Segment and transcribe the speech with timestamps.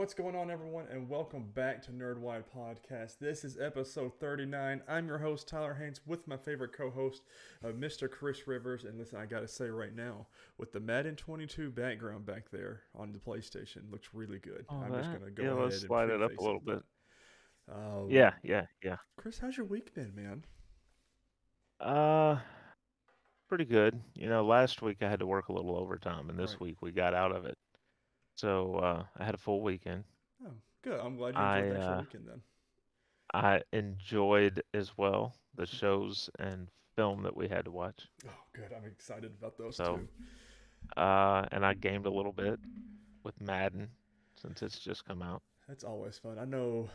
[0.00, 3.18] What's going on, everyone, and welcome back to Nerdwide Podcast.
[3.18, 4.80] This is episode 39.
[4.88, 7.20] I'm your host, Tyler Haynes, with my favorite co host,
[7.62, 8.10] uh, Mr.
[8.10, 8.84] Chris Rivers.
[8.84, 12.80] And listen, I got to say right now, with the Madden 22 background back there
[12.94, 14.64] on the PlayStation, looks really good.
[14.70, 16.60] Oh, I'm just going to go yeah, ahead let's and slide it up a little
[16.60, 16.82] bit.
[17.68, 18.96] but, um, Yeah, yeah, yeah.
[19.18, 20.44] Chris, how's your week been, man?
[21.78, 22.38] Uh,
[23.50, 24.00] pretty good.
[24.14, 26.60] You know, last week I had to work a little overtime, and this Right.
[26.62, 27.58] week we got out of it.
[28.40, 30.04] So uh, I had a full weekend.
[30.44, 31.00] Oh, good.
[31.00, 32.42] I'm glad you I, enjoyed the extra uh, weekend then.
[33.34, 38.08] I enjoyed as well the shows and film that we had to watch.
[38.26, 38.72] Oh, good.
[38.72, 40.08] I'm excited about those So, too.
[40.96, 42.60] Uh, and I gamed a little bit
[43.24, 43.90] with Madden
[44.36, 45.42] since it's just come out.
[45.68, 46.38] That's always fun.
[46.38, 46.88] I know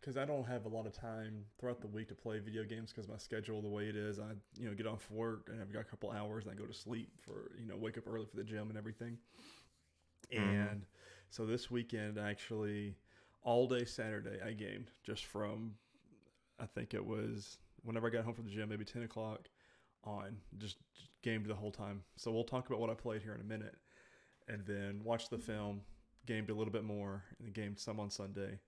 [0.00, 2.92] because I don't have a lot of time throughout the week to play video games
[2.92, 4.18] because my schedule the way it is.
[4.18, 6.66] I you know get off work and I've got a couple hours and I go
[6.66, 9.18] to sleep for you know wake up early for the gym and everything.
[10.32, 10.72] Mhm.
[10.72, 10.86] And
[11.30, 12.96] so this weekend actually
[13.42, 15.76] all day Saturday I gamed just from
[16.58, 19.48] I think it was whenever I got home from the gym maybe ten o'clock
[20.04, 22.02] on just, just gamed the whole time.
[22.16, 23.76] So we'll talk about what I played here in a minute
[24.48, 25.82] and then watch the film,
[26.26, 28.58] gamed a little bit more, and then gamed some on Sunday,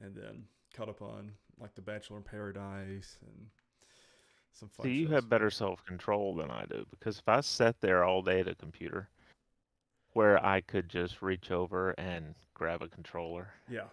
[0.00, 3.46] and then caught up on like The Bachelor in Paradise and
[4.52, 4.84] some fun.
[4.84, 5.14] So you shows.
[5.14, 8.48] have better self control than I do because if I sat there all day at
[8.48, 9.08] a computer
[10.12, 13.88] where I could just reach over and grab a controller, yeah.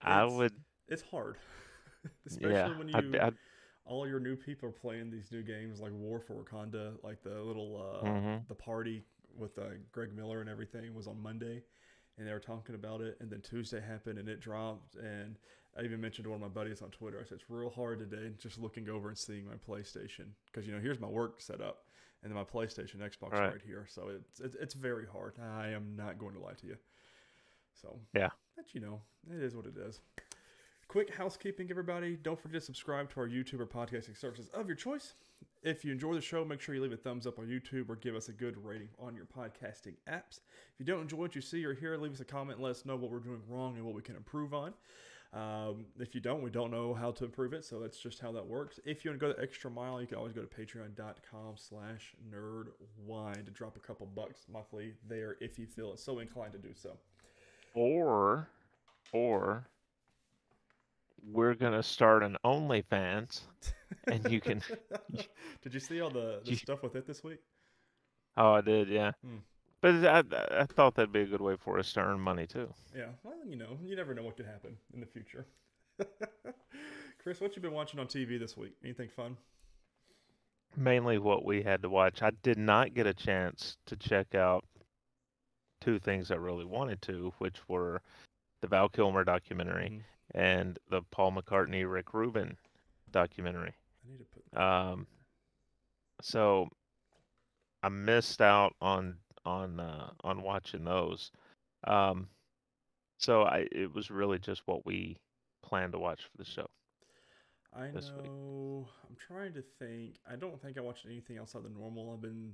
[0.00, 0.52] I It's- would.
[0.88, 1.36] It's hard,
[2.26, 3.34] especially Yeah, when you I'd,
[3.84, 7.40] all your new people are playing these new games like War for Wakanda, like the
[7.40, 8.48] little uh, Mhm.
[8.48, 9.04] the party
[9.36, 11.62] with uh, Greg Miller and everything was on Monday,
[12.18, 15.38] and they were talking about it, and then Tuesday happened and it dropped, and
[15.76, 17.18] I even mentioned to one of my buddies on Twitter.
[17.18, 20.74] I said it's real hard today, just looking over and seeing my PlayStation because you
[20.74, 21.86] know here's my work setup,
[22.22, 23.52] and then my PlayStation, Xbox Right.
[23.52, 25.34] right, here, so it's, it's it's very hard.
[25.40, 26.76] I am not going to lie to you.
[27.80, 28.30] So Yeah.
[28.56, 29.00] but you know
[29.30, 30.00] it is what it is.
[30.88, 32.16] Quick housekeeping, everybody.
[32.16, 35.14] Don't forget to subscribe to our YouTube or podcasting services of your choice.
[35.62, 37.96] If you enjoy the show, make sure you leave a thumbs up on YouTube or
[37.96, 40.40] give us a good rating on your podcasting apps.
[40.74, 42.60] If you don't enjoy what you see or hear, leave us a comment.
[42.60, 44.74] Let us know what we're doing wrong and what we can improve on.
[45.32, 48.32] Um, if you don't, we don't know how to improve it, so that's just how
[48.32, 48.78] that works.
[48.84, 52.14] If you want to go the extra mile, you can always go to patreon.com slash
[52.30, 56.74] nerdwine to drop a couple bucks monthly there if you feel so inclined to do
[56.74, 56.98] so.
[57.74, 58.46] or,
[59.14, 59.66] or
[61.24, 63.40] we're gonna start an OnlyFans,
[64.08, 64.60] and you can.
[65.62, 67.38] Did you see all the, the You- stuff with it this week?
[68.36, 69.12] Oh, I did, yeah.
[69.24, 69.36] Hmm.
[69.82, 70.22] But I,
[70.60, 72.72] I thought that'd be a good way for us to earn money too.
[72.96, 75.44] Yeah, well, you know, you never know what could happen in the future.
[77.22, 78.74] Chris, what you been watching on TV this week?
[78.84, 79.36] Anything fun?
[80.76, 82.22] Mainly what we had to watch.
[82.22, 84.64] I did not get a chance to check out
[85.80, 88.00] two things I really wanted to, which were
[88.60, 90.02] the Val Kilmer documentary Mhm.
[90.34, 92.56] and the Paul McCartney Rick Rubin
[93.10, 93.74] documentary.
[94.06, 94.60] I need to put.
[94.60, 95.06] Um,
[96.20, 96.68] so
[97.82, 101.30] I missed out on on uh, on watching those.
[101.84, 102.28] Um,
[103.18, 105.16] so I it was really just what we
[105.62, 106.66] planned to watch for the show.
[107.74, 108.26] I this week.
[108.26, 108.88] know.
[109.08, 110.16] I'm trying to think.
[110.30, 112.12] I don't think I watched anything outside the normal.
[112.12, 112.52] I've been.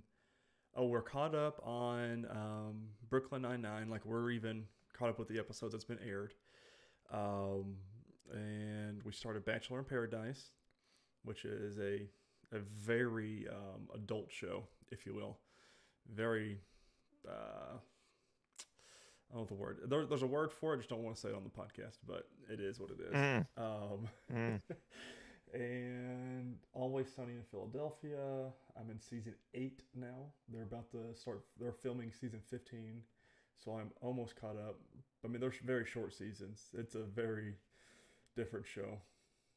[0.77, 3.89] Oh, we're caught up on um, Brooklyn Nine Nine.
[3.89, 4.65] Like we're even
[4.97, 6.35] caught up with the episodes that's been aired.
[7.13, 7.77] Um,
[8.33, 10.51] and we started Bachelor in Paradise,
[11.25, 12.07] which is a
[12.53, 15.39] a very um, adult show, if you will.
[16.15, 16.61] Very.
[17.29, 17.77] Uh,
[19.31, 19.79] I don't know the word.
[19.87, 20.77] There, there's a word for it.
[20.77, 22.99] I just don't want to say it on the podcast, but it is what it
[23.01, 23.15] is.
[23.15, 24.61] Mm, Um, mm.
[25.55, 28.47] and Always Sunny in Philadelphia.
[28.79, 30.33] I'm in season eight now.
[30.49, 31.45] They're about to start.
[31.61, 33.03] They're filming season 15,
[33.63, 34.79] so I'm almost caught up.
[35.25, 36.63] I mean, they're very short seasons.
[36.75, 37.55] It's a very
[38.37, 38.99] different show.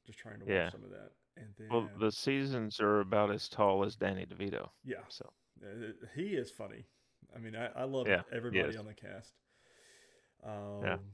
[0.06, 0.70] Just trying to watch Yeah.
[0.72, 4.70] some of that, and then Well, the seasons are about as tall as Danny DeVito.
[4.84, 5.32] yeah, So
[5.64, 6.84] uh, he is funny.
[7.36, 9.34] I mean, I, I love Yeah, everybody on the cast.
[10.44, 11.14] Um,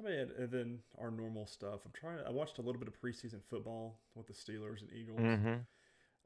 [0.00, 1.80] I mean, and then our normal stuff.
[1.84, 2.20] I'm trying.
[2.26, 5.20] I watched a little bit of preseason football with the Steelers and Eagles.
[5.20, 5.66] hmm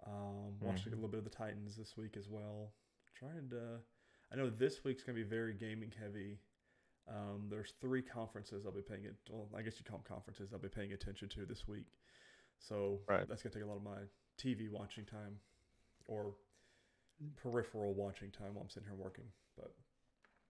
[0.07, 0.95] Um, watched a Mhm.
[0.95, 2.73] little bit of the Titans this week as well.
[3.15, 3.81] Trying to.
[4.33, 6.41] I know this week's gonna be very gaming heavy.
[7.09, 9.17] Um, there's three conferences I'll be paying it.
[9.31, 10.53] Well, I guess you call them conferences.
[10.53, 11.87] I'll be paying attention to this week.
[12.59, 13.29] So Right.
[13.29, 13.99] that's gonna take a lot of my
[14.39, 15.41] TV watching time,
[16.07, 16.35] or
[17.43, 19.25] peripheral watching time while I'm sitting here working.
[19.57, 19.73] But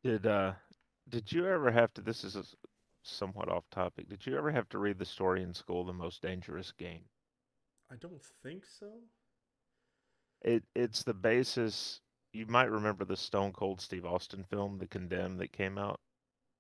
[0.03, 0.53] Did uh
[1.09, 2.45] did you ever have to this is a
[3.03, 4.09] somewhat off topic.
[4.09, 7.03] Did you ever have to read the story in school The Most Dangerous Game?
[7.91, 8.91] I don't think so.
[10.43, 12.01] It it's the basis
[12.33, 15.99] you might remember the Stone Cold Steve Austin film, The Condemned that came out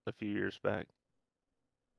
[0.06, 0.86] a few years back?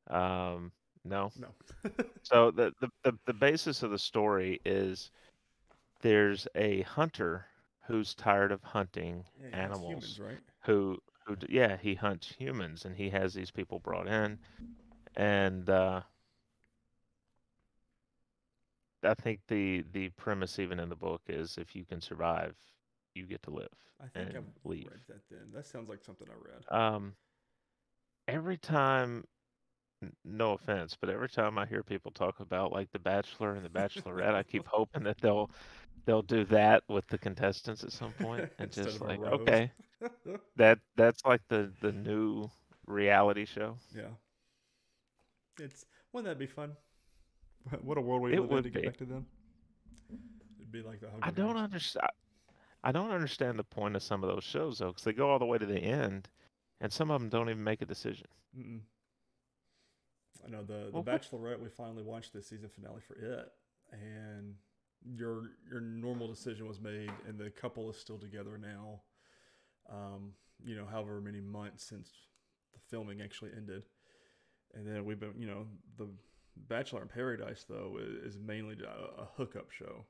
[0.09, 0.71] Um,
[1.05, 1.31] no.
[1.37, 1.49] No.
[2.23, 5.09] So the, the the the basis of the story is
[6.01, 7.45] there's a hunter
[7.89, 10.41] who's tired of hunting Yeah, animals humans, right?
[10.65, 14.39] who who yeah he hunts humans and he has these people brought in
[15.15, 16.01] and uh
[19.03, 22.55] I think the the premise even in the book is if you can survive
[23.15, 25.51] you get to live I think I've leave read that then.
[25.53, 26.63] That sounds like something I read.
[26.69, 27.15] um
[28.27, 29.25] every time
[30.01, 33.65] n- no offense but every time I hear people talk about like the bachelor and
[33.65, 35.49] the bachelorette I keep hoping that they'll
[36.05, 39.71] they'll do that with the contestants at some point and just like okay
[40.55, 42.49] that that's like the the new
[42.87, 44.03] reality show yeah.
[45.59, 46.75] It's wouldn't that be fun?
[47.83, 48.87] What a world we It live in would to get be.
[48.87, 49.25] back to them.
[50.59, 51.59] It'd be like the Hunger I don't Games.
[51.65, 52.09] understand.
[52.83, 55.39] I don't understand the point of some of those shows though, because they go all
[55.39, 56.29] the way to the end,
[56.79, 58.27] and some of them don't even make a decision.
[58.57, 58.81] Mm-mm.
[60.45, 61.61] I know the the Bachelorette.
[61.61, 63.51] We finally watched the season finale for it,
[63.91, 64.55] and
[65.03, 69.01] your your normal decision was made, and the couple is still together now.
[69.91, 70.33] Um,
[70.63, 72.09] you know, however many months since
[72.73, 73.83] the filming actually ended,
[74.73, 75.65] and then we've been, you know,
[75.97, 76.07] the
[76.67, 80.05] Bachelor in Paradise though is, is mainly a, a hookup show.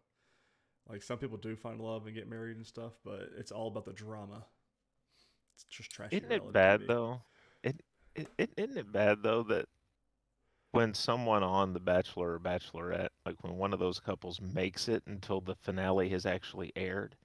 [0.89, 3.85] Like some people do find love and get married and stuff, but it's all about
[3.85, 4.45] the drama.
[5.55, 6.09] It's just trash.
[6.11, 6.87] Isn't it bad TV.
[6.87, 7.21] though?
[7.63, 7.83] It,
[8.15, 9.65] it, it isn't it bad though that
[10.71, 15.03] when someone on The Bachelor or Bachelorette, like when one of those couples makes it
[15.07, 17.15] until the finale has actually aired,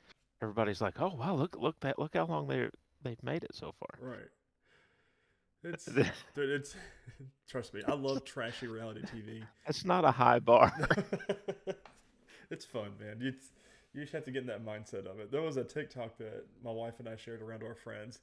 [0.42, 2.68] everybody's like, "Oh wow, look look that look how long they
[3.02, 4.28] they've made it so far." Right.
[5.62, 5.84] It's
[6.34, 6.74] dude, it's
[7.48, 9.42] trust me, I love trashy reality TV.
[9.66, 10.72] It's not a high bar.
[12.50, 13.20] it's fun, man.
[13.20, 13.34] You
[13.92, 15.30] you just have to get in that mindset of it.
[15.30, 18.20] There was a TikTok that my wife and I shared around to our friends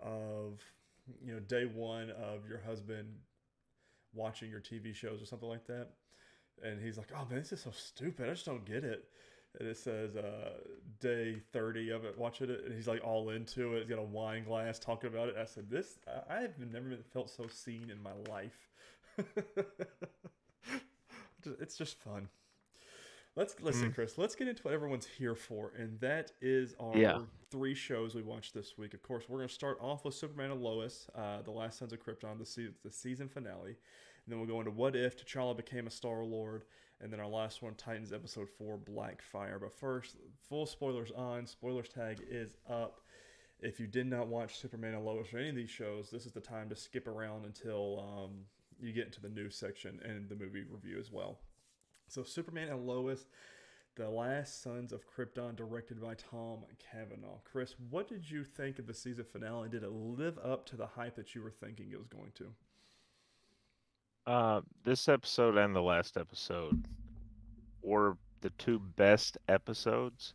[0.00, 0.60] of
[1.24, 3.08] you know day one of your husband
[4.14, 5.88] watching your TV shows or something like that,
[6.62, 8.28] and he's like, "Oh man, this is so stupid.
[8.28, 9.04] I just don't get it."
[9.58, 10.52] And it says uh,
[11.00, 13.80] day thirty of it, watching it, and he's like all into it.
[13.80, 15.36] He's got a wine glass talking about it.
[15.40, 18.68] I said, "This I I have never felt so seen in my life."
[21.60, 22.28] It's just fun.
[23.38, 23.94] Let's listen, Mm.
[23.94, 24.18] Chris.
[24.18, 27.24] Let's get into what everyone's here for, and that is our Yeah.
[27.50, 28.94] three shows we watched this week.
[28.94, 31.92] Of course, we're going to start off with Superman and Lois, uh, the Last Sons
[31.92, 33.78] of Krypton, the, se- the season finale, and
[34.26, 36.64] then we'll go into What If T'Challa became a Star Lord,
[37.00, 39.60] and then our last one, Titans episode four, Black Fire.
[39.60, 40.16] But first,
[40.48, 41.46] full spoilers on.
[41.46, 43.02] Spoilers tag is up.
[43.60, 46.32] If you did not watch Superman and Lois or any of these shows, this is
[46.32, 48.46] the time to skip around until um,
[48.80, 51.38] you get into the news section and the movie review as well.
[52.08, 53.26] So, Superman and Lois,
[53.96, 57.40] The Last Sons of Krypton, directed by Tom Cavanagh.
[57.44, 59.68] Chris, what did you think of the season finale?
[59.68, 62.46] Did it live up to the hype that you were thinking it was going to?
[64.26, 66.86] Uh, this episode and the last episode
[67.82, 70.34] were the two best episodes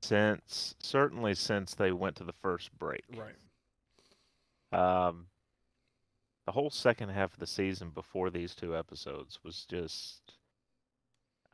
[0.00, 3.04] since certainly since they went to the first break.
[3.14, 3.34] Right.
[4.72, 5.26] Um,
[6.46, 10.32] the whole second half of the season before these two episodes was just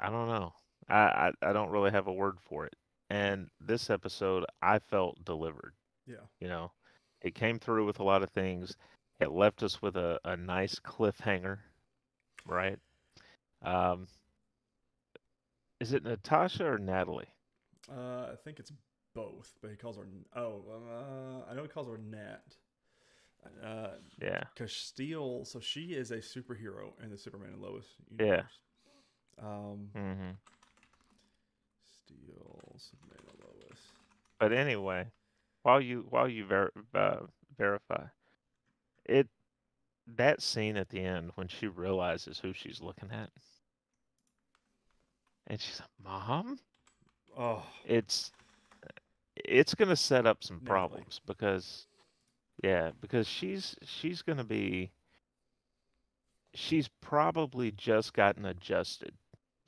[0.02, 0.52] I don't know.
[0.88, 2.74] I, I, I don't really have a word for it.
[3.08, 5.74] And this episode I felt delivered.
[6.06, 6.26] Yeah.
[6.40, 6.72] You know,
[7.22, 8.76] it came through with a lot of things.
[9.20, 11.58] It left us with a, a nice cliffhanger,
[12.46, 12.78] right?
[13.62, 14.08] Um,
[15.78, 17.28] is it Natasha or Natalie?
[17.88, 18.72] Uh, I think it's
[19.14, 20.06] both, but he calls her.
[20.34, 22.56] Oh, uh, I know he calls her Nat.
[23.64, 23.88] Uh,
[24.20, 24.44] Yeah.
[24.54, 27.86] because Steel, so she is a superhero in the Superman and Lois
[28.18, 28.42] Yeah.
[29.40, 30.30] Um, hmm
[32.76, 33.92] Superman Lois.
[34.38, 35.06] But anyway,
[35.62, 37.20] while you while you ver- uh,
[37.56, 38.06] verify,
[39.04, 39.28] it
[40.06, 43.30] that scene at the end when she realizes who she's looking at,
[45.46, 46.58] and she's like, "Mom,"
[47.36, 48.32] Oh, it's
[49.36, 51.86] it's gonna set up some problems because
[52.62, 54.92] yeah, because she's she's gonna be
[56.54, 59.14] she's probably just gotten adjusted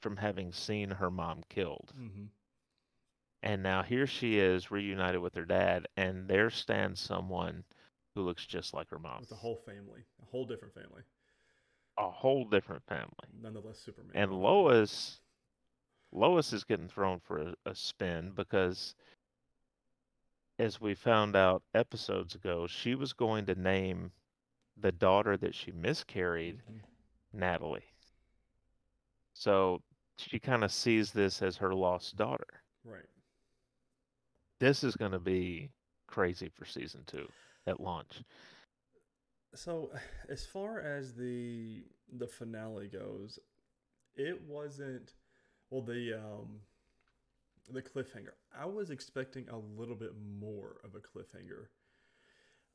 [0.05, 1.91] from having seen her mom killed.
[1.97, 2.27] hmm
[3.43, 7.65] And now here she is reunited with her dad, and there stands someone
[8.15, 9.21] who looks just like her mom.
[9.21, 11.03] with a whole family, a whole different family.
[11.97, 13.29] A whole different family.
[13.41, 14.13] Nonetheless, Superman.
[14.15, 15.21] And Lois
[16.13, 18.95] Lois is getting thrown for a, a spin because
[20.59, 24.13] as we found out episodes ago, she was going to name
[24.77, 26.81] the daughter that she miscarried Mhm.
[27.33, 27.85] Natalie.
[29.35, 29.83] So
[30.17, 32.63] she kind of sees this as her lost daughter.
[32.85, 33.09] Right.
[34.61, 35.71] This is going to be
[36.07, 37.29] crazy for season two
[37.67, 38.23] at launch.
[39.55, 39.91] So,
[40.29, 41.85] as far as the
[42.19, 43.39] the finale goes,
[44.17, 45.15] it wasn't
[45.71, 46.61] well the um
[47.71, 48.35] the cliffhanger.
[48.57, 51.67] I was expecting a little bit more of a cliffhanger.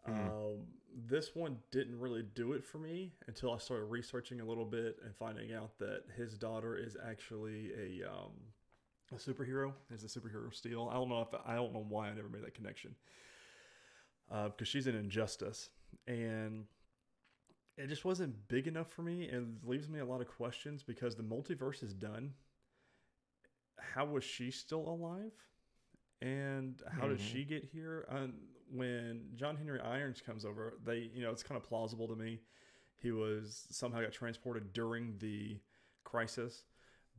[0.08, 0.28] Mm.
[0.28, 0.68] Um,
[1.08, 4.98] this one didn't really do it for me until I started researching a little bit
[5.04, 8.32] and finding out that his daughter is actually a um,
[9.12, 9.74] a superhero.
[9.92, 10.90] Is a superhero Steel.
[10.92, 12.96] I don't know if I don't know why I never made that connection.
[14.32, 15.70] Uh, because she's an injustice,
[16.08, 16.66] and
[17.78, 21.16] it just wasn't big enough for me, and leaves me a lot of questions because
[21.16, 22.34] the multiverse is done.
[23.80, 25.32] How was she still alive?
[26.22, 27.32] And how did Mhm.
[27.32, 28.06] she get here?
[28.10, 28.34] Um,
[28.72, 32.40] when John Henry Irons comes over, they, you know, it's kind of plausible to me.
[32.98, 35.58] He was somehow got transported during the
[36.04, 36.64] crisis,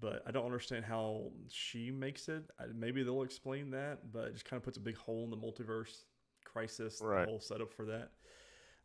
[0.00, 2.44] but I don't understand how she makes it.
[2.58, 5.30] I, maybe they'll explain that, but it just kind of puts a big hole in
[5.30, 6.04] the multiverse
[6.44, 7.24] crisis, Right.
[7.24, 8.10] the whole setup for that.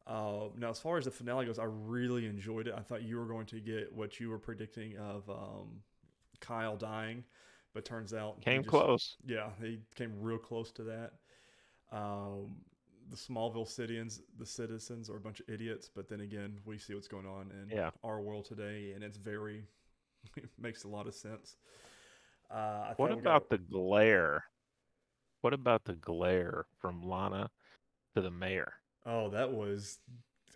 [0.08, 2.76] Uh, now, as far as the finale goes, I really enjoyed it.
[2.78, 5.82] I thought you were going to get what you were predicting of um,
[6.40, 7.24] Kyle dying,
[7.74, 9.18] but turns out Came just- close.
[9.26, 11.14] yeah, he came real close to that.
[11.96, 12.58] Um,
[13.10, 16.94] the Smallville citizens, the citizens are a bunch of idiots, but then again, we see
[16.96, 17.92] what's going on in Yeah.
[18.04, 19.64] our world today, and it's very
[20.38, 21.58] it makes a lot of sense.
[22.52, 24.46] Uh, I What thought about got, the glare?
[25.42, 27.50] What about the glare from Lana
[28.16, 28.82] to the mayor?
[29.06, 30.00] Oh, that was.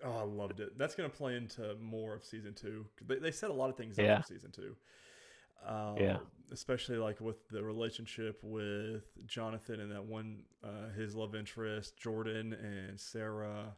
[0.04, 0.78] Oh, I loved it.
[0.78, 2.86] That's going to play into more of season two.
[3.06, 4.18] They, they set a lot of things Yeah.
[4.18, 4.76] for season two.
[5.66, 6.20] Uh, Yeah.
[6.52, 12.54] Especially like with the relationship with Jonathan and that one, uh, his love interest, Jordan
[12.54, 13.76] and Sarah.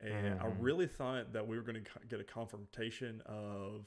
[0.00, 0.62] And I Mhm.
[0.62, 3.86] really thought that we were going to get a confrontation of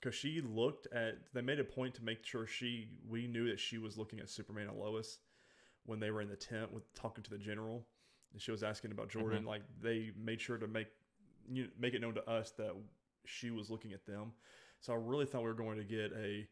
[0.00, 1.32] because she looked at.
[1.34, 4.28] They made a point to make sure she we knew that she was looking at
[4.30, 5.18] Superman and Lois
[5.84, 7.86] when they were in the tent with talking to the general.
[8.32, 9.44] And she was asking about Jordan.
[9.44, 10.88] Like they made sure to make
[11.50, 12.74] you know, make it known to us that
[13.24, 14.32] she was looking at them.
[14.86, 16.46] So I really thought we were going to get a.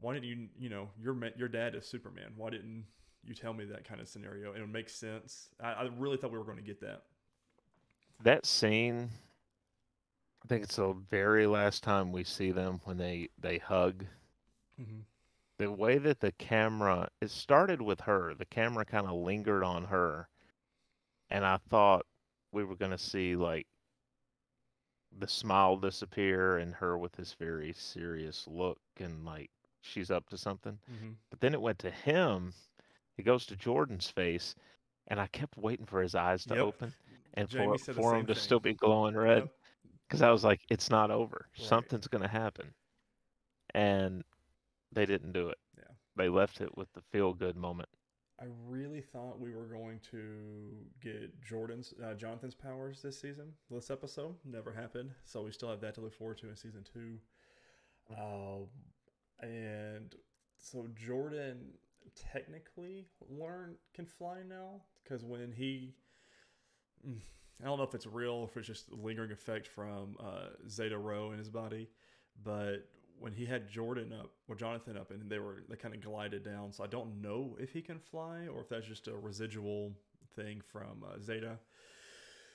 [0.00, 0.48] Why didn't you?
[0.58, 2.32] You know, your your dad is Superman.
[2.34, 2.86] Why didn't
[3.22, 4.54] you tell me that kind of scenario?
[4.54, 5.50] It would make sense.
[5.62, 7.02] I, I really thought we were going to get that.
[8.22, 9.10] That scene,
[10.42, 14.06] I think it's the very last time we see them when they they hug.
[14.80, 15.00] Mm-hmm.
[15.58, 18.32] The way that the camera, it started with her.
[18.32, 20.30] The camera kind of lingered on her,
[21.28, 22.06] and I thought
[22.50, 23.66] we were gonna see like
[25.18, 30.38] the smile disappear and her with this very serious look and like she's up to
[30.38, 30.78] something.
[30.92, 31.10] Mm-hmm.
[31.30, 32.52] But then it went to him.
[33.16, 34.54] It goes to Jordan's face,
[35.08, 36.64] and I kept waiting for his eyes to Yep.
[36.64, 36.94] open
[37.34, 39.38] and Jamie for for him to still be glowing red.
[39.44, 39.52] Yep.
[40.08, 41.46] Because I was like, it's not over.
[41.58, 41.66] Right.
[41.66, 42.74] Something's gonna happen,
[43.74, 44.24] and
[44.92, 45.58] they didn't do it.
[45.76, 45.84] Yeah.
[46.16, 47.88] They left it with the feel good moment.
[48.44, 53.90] I really thought we were going to get Jordan's uh, Jonathan's powers this season, this
[53.90, 54.34] episode.
[54.44, 57.18] Never happened, so we still have that to look forward to in season two.
[58.10, 58.66] Um,
[59.40, 60.14] and
[60.58, 61.72] so Jordan
[62.32, 65.94] technically learn can fly now because when he,
[67.08, 67.16] mm,
[67.62, 70.98] I don't know if it's real or if it's just lingering effect from uh, Zeta
[70.98, 71.88] Rho in his body,
[72.42, 76.00] but when he had Jordan up or Jonathan up and they were they kind of
[76.00, 76.72] glided down.
[76.72, 79.92] So I don't know if he can fly or if that's just a residual
[80.34, 81.58] thing from uh, Zeta.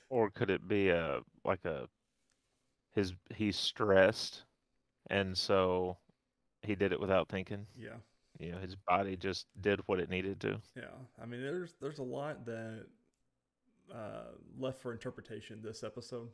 [0.10, 1.88] Or could it be a like a
[2.96, 4.44] his he's stressed,
[5.12, 5.98] and so
[6.63, 7.68] he did it without thinking.
[7.78, 7.98] Yeah,
[8.39, 10.60] You know, his body just did what it needed to.
[10.75, 10.89] yeah.
[11.22, 12.88] I mean, there's there's a lot that
[13.94, 16.30] uh, left for interpretation this episode.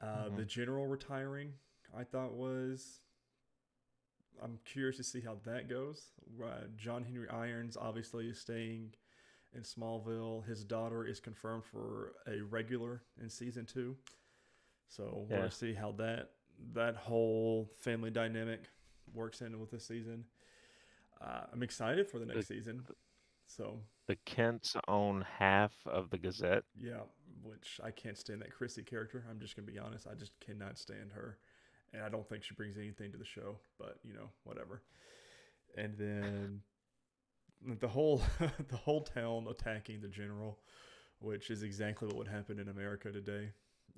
[0.00, 0.36] Uh, Mhm.
[0.36, 1.52] The general retiring,
[1.96, 3.01] I thought was.
[4.42, 6.06] I'm curious to see how that goes.
[6.42, 8.94] Uh, John Henry Irons obviously is staying
[9.54, 10.44] in Smallville.
[10.46, 13.96] His daughter is confirmed for a regular in season two.
[14.88, 15.42] So we're Yeah.
[15.42, 16.34] gonna see how that
[16.74, 18.68] that whole family dynamic
[19.12, 20.24] works in with this season.
[21.20, 22.86] Uh, I'm excited for the next The- season.
[23.46, 26.64] So The Kents own half of the Gazette.
[26.76, 27.02] yeah,
[27.42, 29.24] which I can't stand that Chrissy character.
[29.28, 30.06] I'm just gonna be honest.
[30.06, 31.38] I just cannot stand her,
[31.92, 33.58] and I don't think she brings anything to the show.
[33.78, 34.82] But you know, whatever.
[35.76, 36.60] And then
[37.80, 38.22] the whole
[38.68, 40.58] the whole town attacking the general,
[41.20, 43.50] which is exactly what would happen in America today.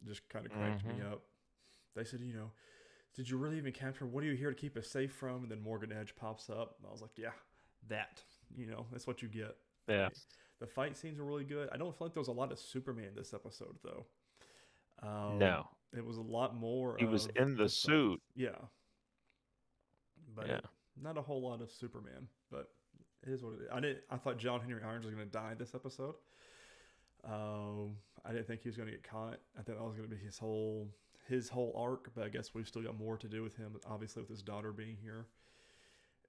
[0.07, 1.13] Just kind of cracked me Mhm.
[1.13, 1.23] up.
[1.95, 2.51] They said, you know,
[3.15, 4.05] did you really even capture?
[4.07, 5.43] What are you here to keep us safe from?
[5.45, 7.33] And then Morgan Edge pops up, and I was like, yeah,
[7.89, 8.23] that.
[8.57, 9.57] You know, that's what you get.
[9.89, 10.09] Yeah.
[10.61, 11.69] The fight scenes were really good.
[11.73, 14.07] I don't feel like there was a lot of Superman this episode though.
[15.03, 16.97] Um, No, it was a lot more.
[16.99, 18.21] he was in the suit.
[18.35, 18.57] Yeah,
[20.35, 20.61] but Yeah.
[21.01, 22.29] not a whole lot of Superman.
[22.51, 22.71] But
[23.23, 23.69] it is what it is.
[23.73, 24.03] I did.
[24.11, 26.15] I thought John Henry Irons was going to die this episode.
[27.25, 29.39] Um, I didn't think he was going to get caught.
[29.59, 30.89] I thought that was going to be his whole
[31.29, 33.77] his whole arc, but I guess we've still got more to do with him.
[33.87, 35.27] Obviously, with his daughter being here.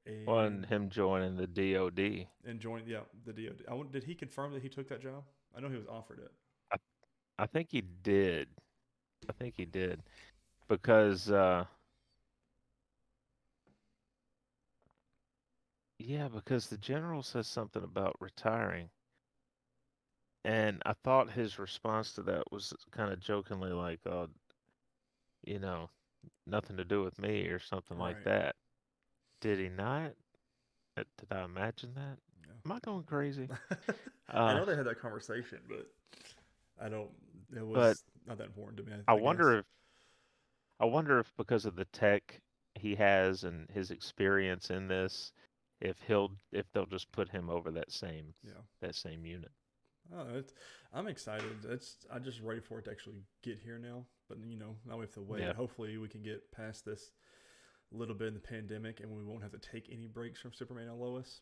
[0.05, 2.27] And, Well, and him joining the DOD.
[2.45, 3.63] and joining, yeah, the DOD.
[3.69, 5.23] I did he confirm that he took that job?
[5.57, 6.31] I know he was offered it.
[7.37, 8.47] I think he did.
[9.29, 10.03] I think he did.
[10.67, 11.65] Because uh
[15.97, 18.89] Yeah, because the general says something about retiring.
[20.43, 24.27] And I thought his response to that was kind of jokingly like, uh,
[25.45, 25.89] you know,
[26.45, 28.55] nothing to do with me or something like that.
[29.41, 30.13] Did he not?
[30.97, 32.17] Uh, Did I imagine that?
[32.41, 32.53] Yeah.
[32.65, 33.49] Am I going crazy?
[34.29, 35.87] I know Uh, they had that conversation, but
[36.83, 37.09] I don't.
[37.55, 38.91] It was not that important to me.
[39.07, 39.65] I wonder if
[40.79, 42.41] I wonder if because of the tech
[42.75, 45.31] he has and his experience in this,
[45.81, 48.53] if he'll if they'll just put him over that same Yeah.
[48.81, 49.51] that same unit.
[50.13, 50.53] Oh, it's,
[50.93, 51.65] I'm excited.
[51.67, 54.05] It's I'm just ready for it to actually get here now.
[54.27, 55.41] But you know, now we have to wait.
[55.41, 55.53] Yeah.
[55.53, 57.11] Hopefully, we can get past this
[57.91, 60.87] little bit in the pandemic, and we won't have to take any breaks from Superman
[60.89, 61.41] and Lois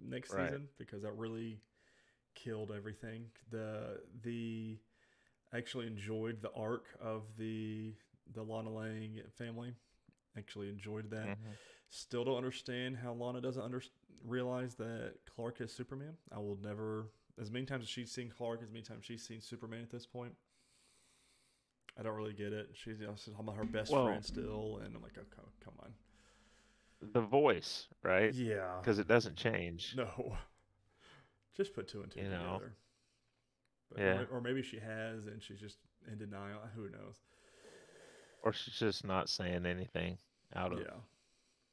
[0.00, 0.48] next Right.
[0.48, 1.60] season because that really
[2.34, 3.30] killed everything.
[3.50, 4.93] The the I
[5.54, 7.94] actually enjoyed the arc of the
[8.32, 9.74] the Lana Lang family.
[10.36, 11.26] Actually enjoyed that.
[11.26, 11.56] Mhm.
[11.88, 13.82] Still don't understand how Lana doesn't under-
[14.24, 16.16] realize that Clark is Superman.
[16.32, 19.40] I will never, as many times as she's seen Clark, as many times she's seen
[19.40, 20.34] Superman at this point.
[21.96, 22.70] I don't really get it.
[22.74, 25.24] She's you know, talking about her best Well- friend still, and I'm like, oh,
[25.60, 25.94] come, on.
[27.12, 28.32] The voice, right?
[28.34, 28.78] Yeah.
[28.80, 29.94] Because it doesn't change.
[29.94, 30.36] No.
[31.56, 32.46] Just put two and two You together.
[32.60, 32.70] But,
[33.96, 34.20] Yeah.
[34.22, 35.78] Or, or maybe she has, and she's just
[36.10, 36.60] in denial.
[36.74, 37.20] Who knows?
[38.42, 40.18] Or she's just not saying anything
[40.54, 40.96] out of Yeah.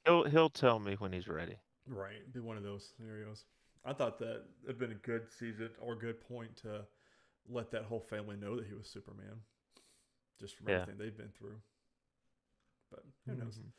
[0.06, 1.58] He'll he'll tell me when he's ready.
[1.88, 3.46] Right, be one of those scenarios.
[3.84, 6.86] I thought that it'd been a good season or good point to
[7.50, 9.42] let that whole family know that he was Superman,
[10.40, 10.82] just from Yeah.
[10.82, 11.60] everything they've been through.
[12.92, 13.58] But who knows?
[13.58, 13.72] Mhm.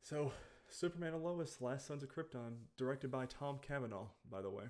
[0.00, 0.32] So,
[0.68, 4.64] Superman and Lois: Last Sons of Krypton, directed by Tom Cavanagh, by the way.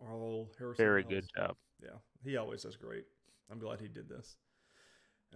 [0.00, 0.84] All Harrison.
[0.84, 1.14] Very Wells.
[1.14, 1.56] good job.
[1.82, 3.04] Yeah, he always does great.
[3.50, 4.36] I'm glad he did this.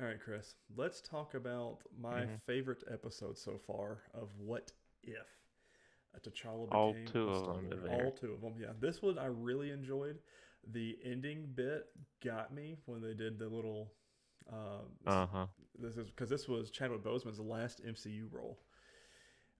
[0.00, 2.40] All right, Chris, let's talk about my Mhm.
[2.42, 4.72] favorite episode so far of What
[5.02, 5.26] If.
[6.14, 8.00] Uh, T'Challa All two a of 'em Star-Lord.
[8.00, 8.04] are.
[8.06, 8.72] All two of them, yeah.
[8.78, 10.22] This one I really enjoyed.
[10.64, 13.92] The ending bit got me when they did the little.
[14.50, 15.46] Uh, Uh huh.
[15.74, 18.58] this is because this was Chadwick Boseman's last MCU role,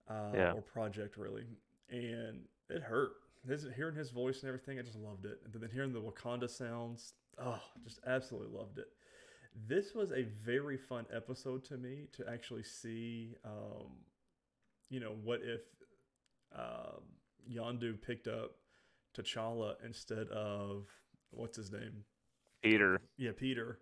[0.09, 0.53] uh, Yeah.
[0.53, 1.47] or project really,
[1.89, 3.22] and it hurt.
[3.49, 5.41] His, hearing his voice and everything, I just loved it.
[5.45, 8.89] And then hearing the Wakanda sounds, oh, just absolutely loved it.
[9.69, 13.37] This was a very fun episode to me to actually see.
[13.45, 13.89] Um,
[14.89, 15.63] you know, what if
[16.55, 17.03] um
[17.51, 18.53] Yondu picked up
[19.17, 20.87] T'Challa instead of
[21.31, 22.05] what's his name?
[22.63, 23.01] Peter.
[23.17, 23.79] Yeah, Peter.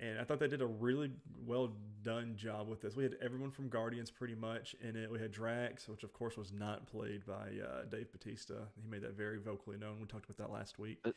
[0.00, 1.10] And I thought they did a really
[1.44, 2.94] well done job with this.
[2.94, 5.10] We had everyone from Guardians pretty much in it.
[5.10, 8.68] We had Drax, which of course was not played by uh, Dave Bautista.
[8.80, 9.98] He made that very vocally known.
[10.00, 10.98] We talked about that last week.
[11.04, 11.16] It-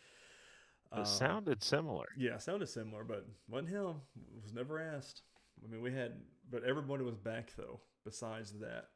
[0.93, 2.07] It Um, sounded similar.
[2.17, 4.01] yeah, sounded similar, but wasn't him.
[4.43, 5.21] Was never asked.
[5.63, 7.79] I mean, we had, but everybody was back though.
[8.03, 8.89] Besides that,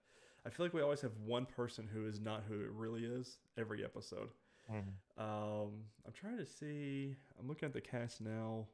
[0.45, 3.37] I feel like we always have one person who is not who it really is
[3.55, 4.29] every episode.
[4.69, 4.93] Mhm.
[5.17, 7.15] Um, I'm trying to see.
[7.39, 8.67] I'm looking at the cast now.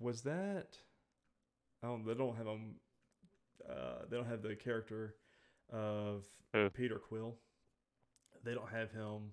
[0.00, 0.78] Was that?
[1.82, 2.74] Oh, they don't have them.
[3.68, 5.14] Uh, they don't have the character
[5.72, 6.68] of Who?
[6.70, 7.36] Peter Quill.
[8.42, 9.32] They don't have him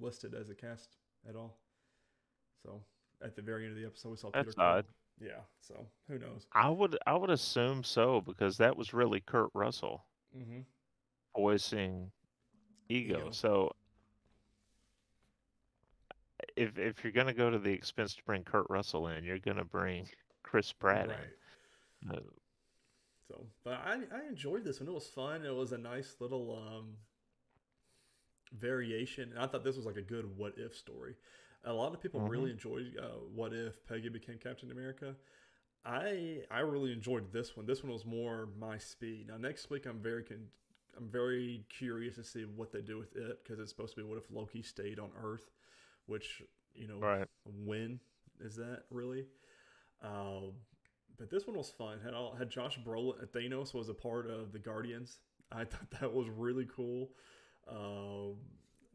[0.00, 0.96] listed as a cast
[1.28, 1.58] at all.
[2.62, 2.80] So
[3.22, 4.82] at the very end of the episode, we saw Peter That's Quill.
[5.20, 5.40] Yeah.
[5.60, 6.46] So who knows?
[6.52, 10.04] I would I would assume so because that was really Kurt Russell
[10.36, 10.60] Mm-hmm.
[11.36, 12.10] voicing
[12.88, 13.18] Ego.
[13.18, 13.28] Ego.
[13.30, 13.70] So
[16.56, 19.64] if if you're gonna go to the expense to bring Kurt Russell in, you're gonna
[19.64, 20.08] bring
[20.42, 21.32] Chris Pratt in.
[22.10, 22.20] Uh,
[23.28, 24.88] So, but I I enjoyed this one.
[24.88, 25.44] It was fun.
[25.44, 26.98] It was a nice little um
[28.52, 29.30] variation.
[29.30, 31.16] And I thought this was like a good what if story.
[31.64, 32.28] A lot of people Mhm.
[32.28, 35.16] really enjoyed uh, what if Peggy became Captain America.
[35.84, 37.66] I I really enjoyed this one.
[37.66, 39.28] This one was more my speed.
[39.28, 40.50] Now next week I'm very con-
[40.96, 44.08] I'm very curious to see what they do with it because it's supposed to be
[44.08, 45.50] what if Loki stayed on Earth,
[46.06, 46.42] which
[46.74, 47.28] you know right.
[47.44, 48.00] when
[48.40, 49.24] is that really?
[50.02, 50.52] Um,
[51.18, 52.00] but this one was fun.
[52.04, 53.26] Had all had Josh Brolin.
[53.28, 55.18] Thanos was a part of the Guardians.
[55.52, 57.10] I thought that was really cool.
[57.68, 58.36] Um,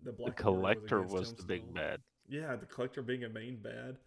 [0.04, 2.02] the The collector against was the big bad.
[2.28, 3.98] Yeah, the collector being a main bad.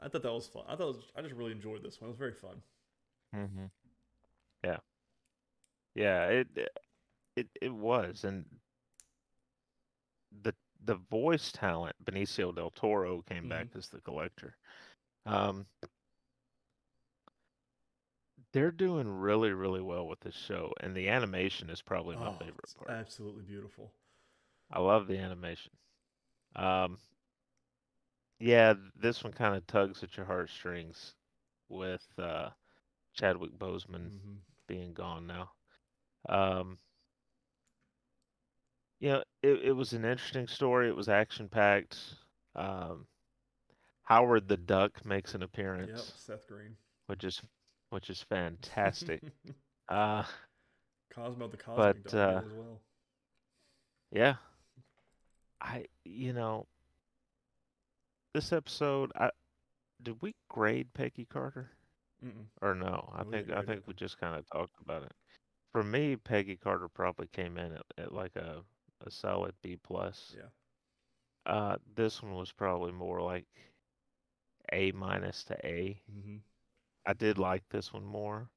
[0.00, 0.64] I thought that was fun.
[0.68, 2.08] I thought was, I just really enjoyed this one.
[2.08, 2.62] It was very fun.
[3.32, 3.66] hmm
[4.64, 4.78] Yeah.
[5.94, 6.48] Yeah, it
[7.36, 8.46] it it was, and
[10.42, 13.76] the the voice talent, Benicio del Toro came back Mm-hmm.
[13.76, 14.56] as the collector.
[15.26, 15.66] Um,
[18.52, 22.38] they're doing really, really well with this show, and the animation is probably my Oh,
[22.38, 22.88] favorite it's part.
[22.88, 23.92] absolutely beautiful.
[24.70, 25.72] I love the animation.
[26.56, 26.98] Um,
[28.38, 31.14] yeah, this one kind of tugs at your heartstrings
[31.68, 32.50] with uh,
[33.14, 35.50] Chadwick Boseman hmm being gone now.
[36.28, 36.78] Um,
[39.02, 40.88] you know, it, it was an interesting story.
[40.88, 41.98] It was action packed.
[42.56, 43.06] Um,
[44.04, 45.42] Howard the Duck makes an
[45.78, 46.76] Yep, appearance, Seth Green.
[47.06, 47.42] which is
[47.90, 49.22] which is fantastic.
[49.88, 50.24] uh,
[51.10, 52.82] Cosmo the Cosmic But, Dog uh, as well.
[54.12, 54.36] yeah,
[55.62, 56.66] I you know
[58.34, 59.12] this episode.
[59.16, 59.30] I
[60.02, 61.70] did we grade Peggy Carter
[62.24, 62.46] Mm-mm.
[62.62, 63.10] or no?
[63.14, 63.86] I We think I think it.
[63.86, 65.12] we just kind of talked about it.
[65.72, 68.62] For me, Peggy Carter probably came in at, at like a
[69.06, 70.34] a solid B plus.
[70.36, 71.52] Yeah.
[71.52, 73.46] Uh, this one was probably more like
[74.72, 76.00] A minus to A.
[76.10, 76.36] hmm
[77.04, 78.48] I did like this one more.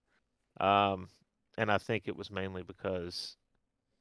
[0.59, 1.09] Um,
[1.57, 3.37] and I think it was mainly because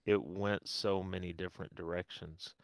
[0.04, 2.54] it went so many different directions.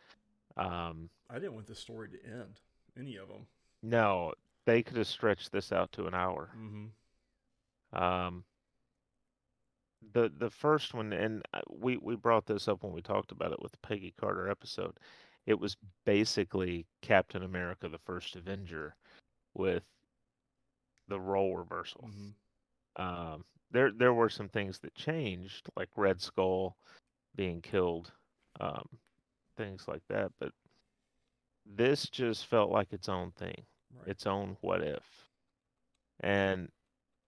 [0.58, 2.60] Um, I didn't want the story to end.
[2.98, 3.46] Any of them.
[3.82, 4.34] no,
[4.66, 6.50] they could have stretched this out to an hour.
[6.54, 8.02] Mm-hmm.
[8.02, 8.44] Um,
[10.12, 13.52] the the first one, and uh, we we brought this up when we talked about
[13.52, 14.96] it with the Peggy Carter episode.
[15.46, 18.94] It was basically Captain America: The First Avenger
[19.54, 19.82] with
[21.08, 22.08] the role reversal.
[22.08, 23.02] Mm-hmm.
[23.02, 26.76] Um, there there were some things that changed, like Red Skull
[27.36, 28.12] being killed,
[28.60, 28.88] um,
[29.56, 30.32] things like that.
[30.38, 30.52] But
[31.66, 34.08] this just felt like its own thing, Right.
[34.08, 35.04] its own what if.
[36.20, 36.68] And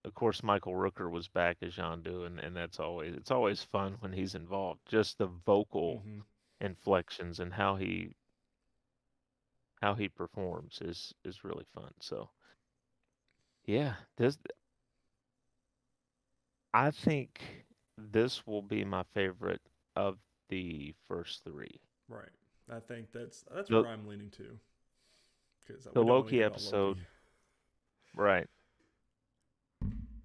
[0.05, 3.97] of course, Michael Rooker was back as Yondu, and, and that's always it's always fun
[4.01, 4.81] when he's involved.
[4.87, 6.21] Just the vocal hmm
[6.61, 8.15] inflections and how he
[9.81, 11.91] how he performs is is really fun.
[12.01, 12.31] So
[13.65, 14.39] yeah, this
[16.75, 17.65] I think
[17.99, 19.61] this will be my favorite
[19.97, 21.81] of the first three.
[22.09, 22.29] Right.
[22.71, 24.59] I think that's that's The- where I'm leaning to.
[25.95, 27.07] The Loki episode-
[28.15, 28.49] Right.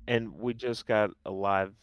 [0.08, 1.74] And we just got a live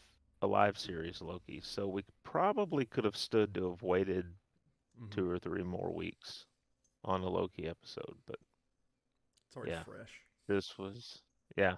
[0.42, 4.26] a live series Loki, so we probably could have stood to have waited
[4.96, 5.10] Mm-hmm.
[5.10, 6.46] two or three more weeks
[7.04, 8.36] on a Loki episode, but
[9.48, 9.82] It's already yeah.
[9.82, 10.12] fresh.
[10.46, 11.20] this was
[11.56, 11.76] yeah.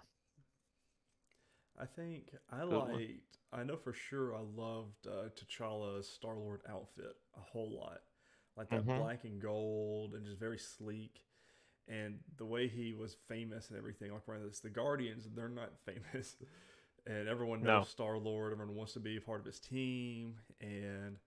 [1.80, 2.92] I think I Good one.
[2.92, 3.38] liked.
[3.54, 8.02] I know for sure I loved uh, T'Challa's Star Lord outfit a whole lot,
[8.56, 8.98] like that Mhm.
[8.98, 11.24] black and gold and just very sleek,
[11.88, 14.12] and the way he was famous and everything.
[14.12, 16.36] Like wearing this, the Guardians, they're not famous,
[17.06, 17.70] and everyone No.
[17.74, 18.52] knows Star Lord.
[18.52, 21.18] Everyone wants to be a part of his team, and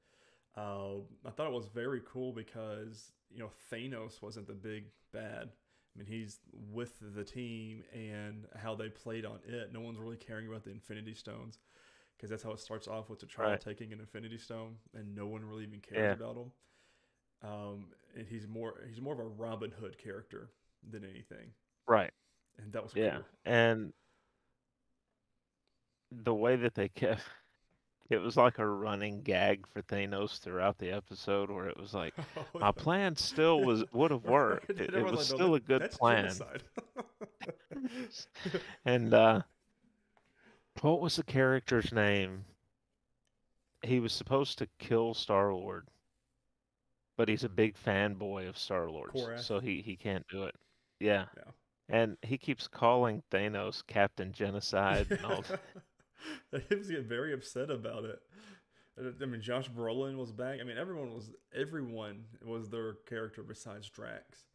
[0.58, 0.96] uh,
[1.26, 5.50] I thought it was very cool because you know Thanos wasn't the big bad.
[5.96, 6.40] I mean, he's
[6.72, 9.74] with the team and how they played on it.
[9.74, 11.60] No one's really caring about the Infinity Stones
[12.18, 13.62] because that's how it starts off with T'Challa Right.
[13.62, 16.14] taking an Infinity Stone, and no one really even cares Yeah.
[16.14, 16.52] about them
[17.44, 20.50] Um, and he's more he's more of a Robin Hood character
[20.90, 21.52] than anything,
[21.88, 22.12] Right.
[22.58, 23.16] and that was Yeah.
[23.18, 23.26] cool.
[23.46, 23.94] And
[26.12, 27.22] the way that they kept
[28.10, 32.16] it was like a running gag for Thanos throughout the episode where it was like
[32.56, 34.70] my plan still was would have worked.
[34.72, 36.32] It, it was still a good plan.
[38.86, 39.42] And uh
[40.82, 42.46] what was the character's name?
[43.82, 45.88] He was supposed to kill Star Lord,
[47.20, 49.42] but he's a big fanboy of Star Lord, Korath.
[49.44, 50.56] so he he can't do it.
[51.02, 51.26] Yeah.
[51.36, 51.52] Yeah.
[51.90, 55.44] And he keeps calling Thanos Captain Genocide and all
[56.70, 58.20] he was getting very upset about it.
[59.22, 60.60] I mean, Josh Brolin was back.
[60.62, 64.46] I mean, everyone was everyone was their character besides Drax,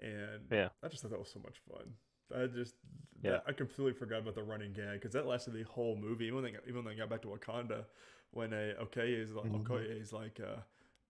[0.00, 0.68] and Yeah.
[0.82, 1.92] I just thought that was so much fun.
[2.34, 2.74] I just
[3.22, 3.32] Yeah.
[3.32, 6.24] that- I completely forgot about the running gag because that lasted the whole movie.
[6.26, 7.84] Even when they got, even when they got back to Wakanda,
[8.30, 9.62] when a okay is like Mhm.
[9.64, 10.60] Okoye is like, uh,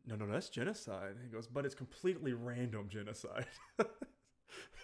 [0.06, 1.16] no, no, that's genocide.
[1.22, 3.46] He goes, but it's completely random genocide.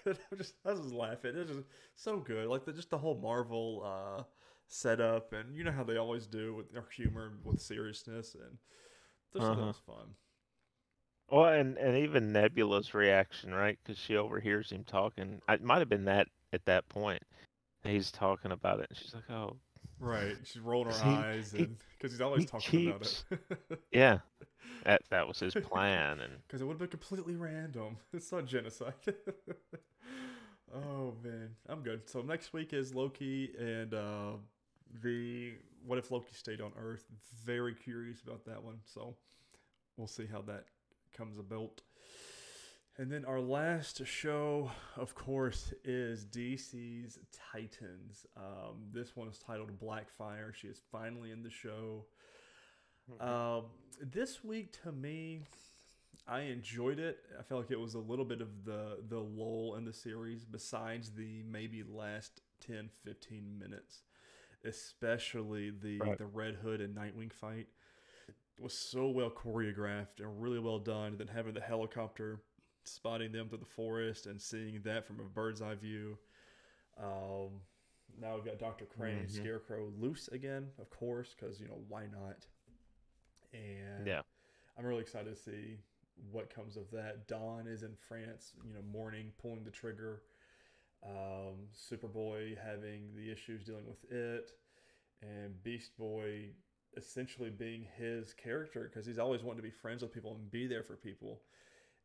[0.07, 1.33] I'm just I was just laughing.
[1.37, 2.47] It's just so good.
[2.49, 4.23] Like the, just the whole Marvel uh,
[4.67, 8.59] setup, and you know how they always do with their humor, with seriousness, and
[9.33, 9.67] just that Uh-huh.
[9.67, 10.15] was fun.
[11.31, 13.79] Well, and and even Nebula's reaction, right?
[13.83, 15.41] Because she overhears him talking.
[15.49, 17.23] It might have been that at that point.
[17.85, 19.59] He's talking about it, and she's like, "Oh,
[20.01, 20.37] Right.
[20.45, 23.81] She's rolling her He- eyes, because he's always he talking about it.
[23.93, 24.19] yeah,
[24.85, 27.97] that that was his plan." And Because it would have been completely random.
[28.13, 28.95] It's not genocide.
[30.75, 32.09] oh man, I'm good.
[32.09, 34.33] So next week is Loki and uh,
[35.03, 35.55] the
[35.87, 37.05] what if Loki stayed on Earth?
[37.45, 38.79] Very curious about that one.
[38.85, 39.17] So
[39.97, 40.65] we'll see how that
[41.17, 41.81] comes about.
[43.01, 47.19] And then our last show, of course, is DC's
[47.53, 48.27] Titans.
[48.37, 50.53] Um, this one is titled Blackfire.
[50.53, 52.07] She is finally in the show.
[53.21, 53.67] Um,
[54.03, 55.43] this week, to me,
[56.27, 57.19] I enjoyed it.
[57.39, 60.45] I felt like it was a little bit of the the lull in the series,
[60.45, 64.03] besides the maybe last 10, 15 minutes,
[64.65, 66.19] especially the Right.
[66.19, 67.69] the Red Hood and Nightwing fight.
[68.59, 71.17] It was so well choreographed and really well done.
[71.17, 72.41] Then having the helicopter
[72.95, 76.19] spotting them through the forest and seeing that from a bird's eye view.
[76.99, 77.61] Um,
[78.21, 79.29] now we've got Doctor Crane Mhm.
[79.29, 82.47] Scarecrow loose again, of course, because you know why not?
[83.53, 84.23] And Yeah.
[84.77, 85.79] I'm really excited to see
[86.33, 87.29] what comes of that.
[87.29, 90.23] Dawn is in France, you know, mourning, pulling the trigger.
[91.05, 94.51] Um, Superboy having the issues dealing with it,
[95.23, 96.51] and Beast Boy
[96.97, 100.67] essentially being his character because he's always wanting to be friends with people and be
[100.67, 101.43] there for people,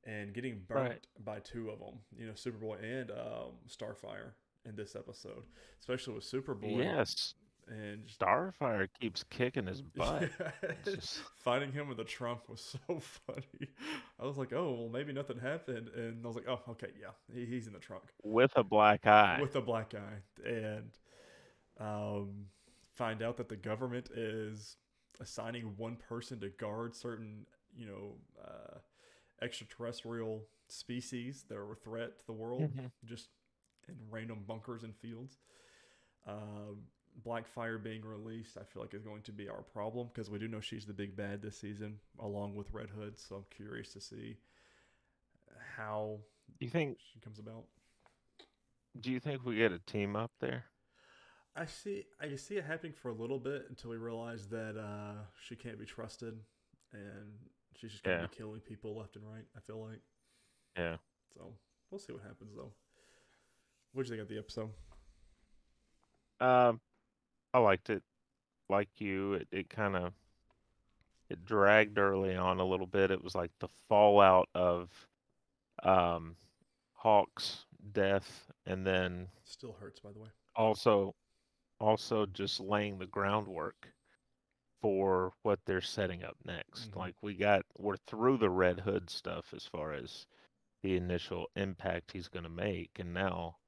[0.06, 1.08] and getting burnt Right.
[1.26, 4.32] by two of them, you know, Superboy and um, Starfire
[4.66, 5.44] in this episode,
[5.80, 6.78] especially with Superboy.
[6.78, 7.36] Yes,
[7.68, 10.30] and just- Starfire keeps kicking his butt.
[10.39, 10.52] yeah,
[10.84, 13.70] just- finding him in the trunk was so funny.
[14.20, 15.89] I was like, oh, well, maybe nothing happened.
[15.96, 19.06] And I was like, oh, okay, yeah, he, he's in the trunk with a black
[19.08, 19.39] eye.
[19.42, 20.48] with a black eye.
[20.50, 20.92] And
[21.80, 22.46] um,
[22.94, 24.78] find out that the government is
[25.20, 28.78] assigning one person to guard certain, you know, uh,
[29.43, 32.91] extraterrestrial species that are a threat to the world, Mhm.
[33.06, 33.29] just
[33.88, 35.38] in random bunkers and fields.
[36.25, 36.88] Um,
[37.23, 40.47] Blackfire being released, I feel like is going to be our problem because we do
[40.47, 43.19] know she's the big bad this season, along with Red Hood.
[43.19, 44.38] So I'm curious to see
[45.75, 46.19] how
[46.60, 46.99] you think?
[47.13, 47.67] she comes about.
[48.99, 50.65] Do you think we get a team up there?
[51.56, 52.06] I see.
[52.19, 55.77] I see it happening for a little bit until we realize that uh, she can't
[55.77, 56.43] be trusted,
[56.93, 58.28] and she's just gonna Yeah.
[58.28, 59.46] be killing people left and right.
[59.56, 60.02] I feel like.
[60.78, 60.98] Yeah.
[61.34, 61.54] So
[61.90, 62.74] we'll see what happens though.
[63.94, 64.72] What do you think of the episode?
[66.40, 66.82] Um,
[67.54, 68.04] I liked it.
[68.70, 70.14] Like you, it, it kind of
[71.30, 73.12] it dragged early on a little bit.
[73.12, 74.90] It was like the fallout of
[75.84, 76.36] um
[76.94, 80.30] Hawk's death, and then Still hurts, by the way.
[80.56, 81.14] also
[81.80, 83.90] also just laying the groundwork
[84.84, 86.91] for what they're setting up next.
[86.91, 86.98] Mhm.
[86.98, 90.28] Like we got we're through the Red Hood stuff as far as
[90.84, 93.60] the initial impact he's going to make, and now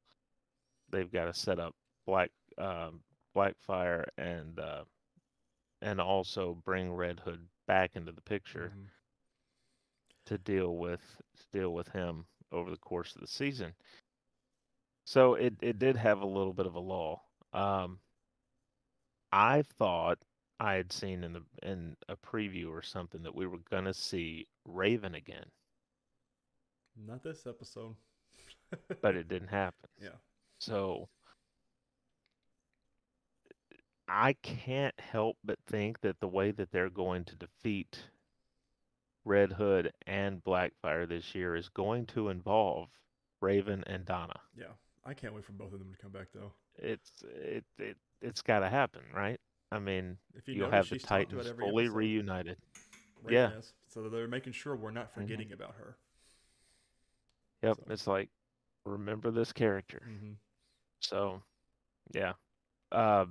[0.89, 1.75] they've got to set up
[2.05, 3.03] Black um,
[3.35, 4.85] Blackfire and uh,
[5.81, 8.89] and also bring Red Hood back into the picture Mhm.
[10.25, 13.75] to deal with to deal with him over the course of the season.
[15.05, 17.29] So it it did have a little bit of a lull.
[17.53, 18.01] Um,
[19.31, 20.19] I thought
[20.59, 24.47] I had seen in the in a preview or something that we were gonna see
[24.65, 25.45] Raven again,
[27.07, 27.95] Not this episode.
[29.01, 29.89] but it didn't happen.
[30.01, 30.17] yeah.
[30.59, 31.09] So
[34.07, 37.99] I can't help but think that the way that they're going to defeat
[39.25, 42.89] Red Hood and Blackfire this year is going to involve
[43.41, 44.39] Raven and Donna.
[44.57, 44.73] Yeah.
[45.05, 46.53] I can't wait for both of them to come back though.
[46.77, 49.39] It's it it it's got to happen, right?
[49.71, 51.97] I mean, If you you'll notice, have the she's talked about Titans fully episode.
[51.97, 52.57] reunited.
[53.23, 53.57] Raven yeah.
[53.57, 53.73] is.
[53.87, 55.13] So they're making sure we're not Mhm.
[55.15, 55.97] forgetting about her.
[57.63, 58.29] Yep, So- it's like
[58.85, 60.03] remember this character.
[60.07, 60.33] Mm-hmm.
[60.99, 61.41] So,
[62.13, 62.33] yeah.
[62.91, 63.25] Uh,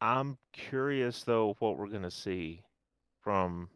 [0.00, 2.62] I'm curious though what we're gonna see
[3.20, 3.68] from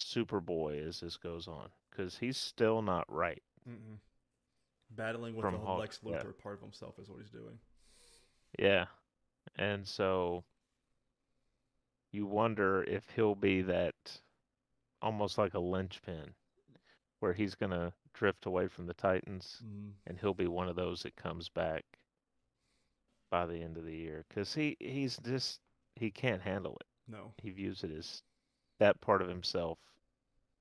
[0.00, 3.42] Superboy as this goes on, because he's still not right.
[3.68, 3.98] Mm-mm.
[4.90, 6.22] Battling with From the Hawk, Lex yeah.
[6.22, 7.58] Luthor part of himself is what he's doing.
[8.58, 8.86] Yeah,
[9.56, 10.44] and so
[12.12, 13.94] you wonder if he'll be that
[15.02, 16.34] almost like a linchpin,
[17.20, 19.92] where he's gonna drift away from the Titans, Mm.
[20.06, 21.84] and he'll be one of those that comes back
[23.30, 25.60] by the end of the year, because he he's just
[25.96, 26.86] he can't handle it.
[27.06, 27.34] No.
[27.42, 28.22] he views it as
[28.78, 29.78] that part of himself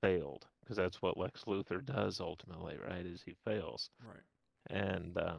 [0.02, 3.06] failed because that's what Lex Luthor does ultimately, right?
[3.06, 4.24] Is he fails, Right.
[4.68, 5.38] and uh,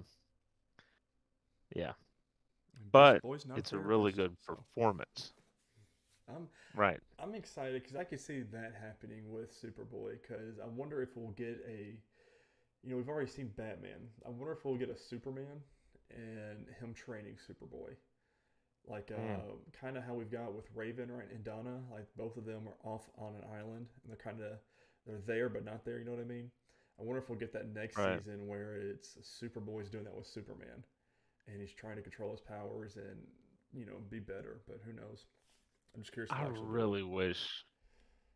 [1.75, 1.93] yeah,
[2.93, 5.33] But Boy's it's a really good performance,
[6.29, 7.01] I'm right?
[7.21, 10.19] I'm excited because I can see that happening with Superboy.
[10.23, 11.97] Because I wonder if we'll get a,
[12.83, 14.09] you know, we've already seen Batman.
[14.27, 15.63] I wonder if we'll get a Superman
[16.11, 17.95] and him training Superboy,
[18.89, 19.45] like uh, Mm.
[19.81, 21.81] kind of how we've got with Raven right and Donna.
[21.93, 24.53] Like both of them are off on an island and they're kind of
[25.07, 25.99] they're there but not there.
[25.99, 26.51] You know what I mean?
[27.01, 28.23] I wonder if we'll get that next Right.
[28.25, 30.85] season where it's Superboy's doing that with Superman,
[31.49, 33.19] and he's trying to control his powers and
[33.73, 34.61] you know be better.
[34.67, 35.27] But who knows?
[35.95, 36.33] I'm just curious.
[36.33, 37.65] I they'll do really wish,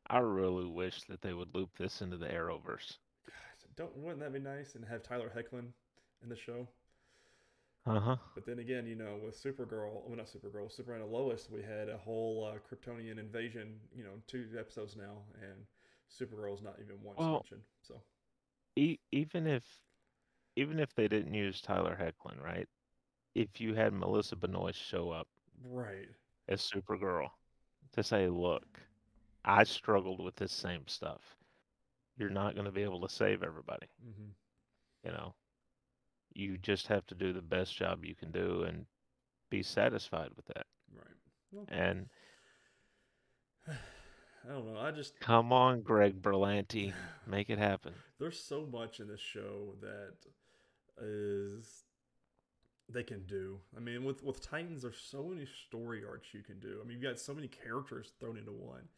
[0.08, 2.96] I really wish that they would loop this into the Arrowverse.
[3.26, 3.34] God,
[3.76, 5.66] don't wouldn't that be nice and have Tyler Hoechlin
[6.22, 6.68] in the show?
[7.86, 8.16] Uh huh.
[8.34, 11.88] But then again, you know, with Supergirl, well, not Supergirl, Superman and Lois, we had
[11.88, 13.76] a whole uh, Kryptonian invasion.
[13.96, 15.64] You know, two episodes now, and
[16.10, 17.62] Supergirl's not even once Well- mentioned.
[17.82, 17.94] So
[18.76, 19.64] E- even if
[20.56, 22.68] even if they didn't use Tyler Hoechlin, right?
[23.40, 25.28] If you had Melissa Benoist show up
[25.64, 26.08] right,
[26.48, 27.28] as Supergirl
[27.92, 28.80] to say, "Look,
[29.44, 31.36] I struggled with this same stuff.
[32.16, 34.30] You're not going to be able to save everybody." hmm
[35.04, 35.34] You know,
[36.34, 38.86] you just have to do the best job you can do and
[39.50, 40.66] be satisfied with that.
[40.94, 41.16] right.
[41.52, 42.08] Well, And
[43.68, 44.80] I don't know.
[44.80, 46.92] I just come on, Greg Berlanti,
[47.26, 47.94] make it happen.
[48.18, 50.14] there's so much in this show that
[51.00, 51.84] is
[52.92, 53.58] they can do.
[53.76, 56.78] I mean, with with Titans, there's so many story arcs you can do.
[56.82, 58.88] I mean, you've got so many characters thrown into one,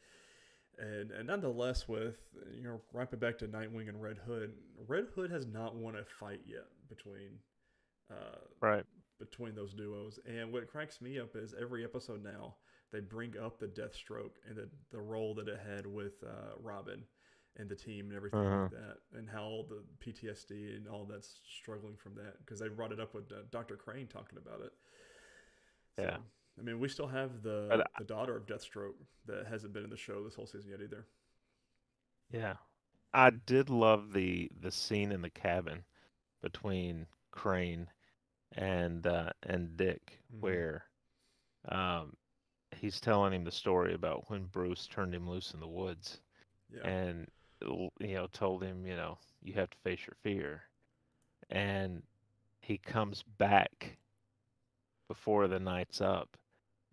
[0.79, 2.17] and and nonetheless, with
[2.57, 4.53] you know, wrapping back to Nightwing and Red Hood,
[4.87, 7.39] Red Hood has not won a fight yet between.
[8.11, 8.85] Uh, Right.
[9.21, 10.19] between those duos.
[10.27, 12.57] And what cracks me up is every episode now
[12.91, 17.05] they bring up the Deathstroke and the, the role that it had with uh, Robin
[17.57, 18.63] and the team and everything Uh-huh.
[18.63, 22.93] like that, and how the PTSD and all that's struggling from that because they brought
[22.93, 23.77] it up with uh, Dr.
[23.77, 24.73] Crane talking about it.
[25.99, 26.19] Yeah.
[26.59, 28.95] I mean, we still have the But the daughter of Deathstroke
[29.27, 31.07] that hasn't been in the show this whole season yet either.
[32.31, 32.57] Yeah.
[33.13, 35.85] I did love the the scene in the cabin
[36.43, 37.89] between Crane
[38.53, 40.41] and uh, and Dick Mhm.
[40.41, 40.85] where
[41.69, 42.17] um
[42.77, 46.21] he's telling him the story about when Bruce turned him loose in the woods
[46.71, 46.87] Yeah.
[46.89, 47.29] and
[47.63, 50.63] you know told him, you know, you have to face your fear.
[51.51, 52.03] And
[52.61, 53.97] he comes back
[55.09, 56.37] before the night's up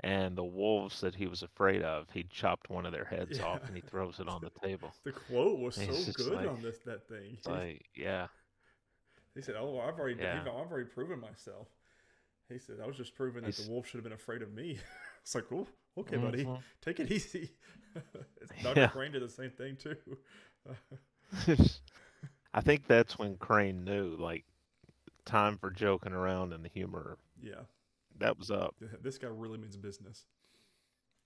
[0.02, 3.62] and the wolves that he was afraid of, he chopped one of their heads off
[3.68, 4.94] and he throws it on the table.
[5.04, 7.38] the quote was It's so good like- on this that thing.
[7.46, 8.28] Like, yeah.
[9.36, 10.42] He said, "Oh, I've already, Yeah.
[10.42, 11.68] I've already proven myself."
[12.50, 14.80] He said, "I was just proving that the wolf should have been afraid of me."
[15.22, 16.60] it's like, "Oh, okay, buddy, Mhm.
[16.82, 17.52] take it easy."
[18.42, 18.80] It's Dr.
[18.82, 18.88] Yeah.
[18.88, 19.96] Crane did the same thing too.
[22.54, 24.46] I think that's when Crane knew, like,
[25.26, 27.18] time for joking around and the humor.
[27.42, 27.62] yeah,
[28.20, 28.76] That was up.
[29.02, 30.26] this guy really means business.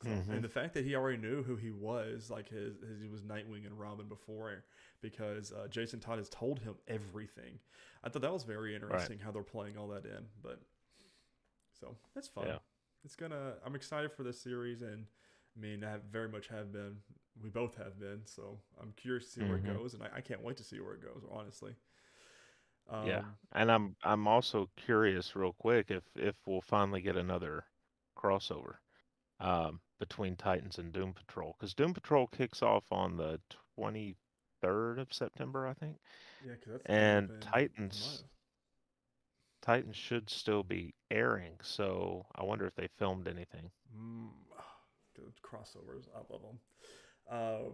[0.03, 0.29] Mhm.
[0.29, 3.21] And the fact that he already knew who he was, like his, his he was
[3.21, 4.63] Nightwing and Robin before,
[4.99, 7.59] because uh, Jason Todd has told him everything.
[8.03, 10.25] I thought that was very interesting how they're playing all that in.
[10.41, 10.59] But
[11.79, 12.47] so that's fun.
[12.47, 12.57] Yeah.
[13.05, 13.53] It's gonna.
[13.63, 15.05] I'm excited for this series, and
[15.55, 16.97] I mean, I have very much have been.
[17.41, 18.25] We both have been.
[18.25, 19.57] So I'm curious to see where Mhm.
[19.57, 21.23] it goes, and I, I can't wait to see where it goes.
[21.31, 21.75] Honestly.
[22.89, 23.23] Um, Yeah.
[23.51, 27.65] And I'm I'm also curious, real quick, if if we'll finally get another
[28.17, 28.75] crossover
[29.39, 33.41] um, between Titans and Doom Patrol, because Doom Patrol kicks off on the
[33.75, 35.97] 23rd of September, I think.
[36.41, 38.23] Yeah, because that's And Titans.
[39.59, 43.71] Titans should still be airing, so I wonder if they filmed anything.
[43.95, 44.29] Mm,
[45.15, 46.07] good crossovers.
[46.15, 46.59] I love them.
[47.31, 47.69] Uh,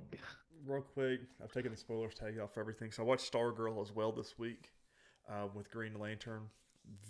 [0.66, 2.92] real quick, I've taken the spoilers tag off everything.
[2.92, 4.72] So I watched Stargirl as well this week
[5.30, 6.50] uh, with Green Lantern.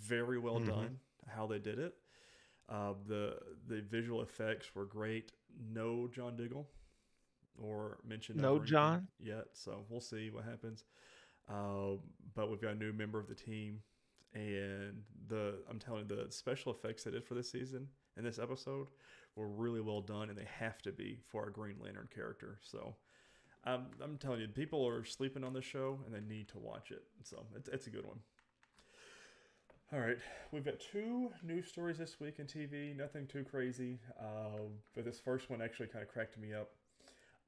[0.00, 0.66] Very well Mhm.
[0.66, 1.94] done how they did it.
[2.68, 5.32] Uh, the the visual effects were great.
[5.72, 6.68] No John Diggle
[7.60, 9.08] or mentioned No of or anything John?
[9.18, 9.46] yet.
[9.56, 10.84] So we'll see what happens.
[11.48, 11.96] Uh,
[12.34, 13.82] but we've got a new member of the team,
[14.34, 18.38] and the I'm telling you, the special effects they did for this season in this
[18.38, 18.88] episode
[19.38, 22.58] were really well done, and they have to be for a Green Lantern character.
[22.62, 22.96] So
[23.64, 26.90] um, I'm telling you, people are sleeping on this show, and they need to watch
[26.90, 27.04] it.
[27.22, 28.18] So it's, it's a good one.
[29.92, 30.18] All right,
[30.52, 32.94] we've got two news stories this week in TV.
[32.94, 34.60] Nothing too crazy, uh,
[34.94, 36.72] but this first one actually kind of cracked me up.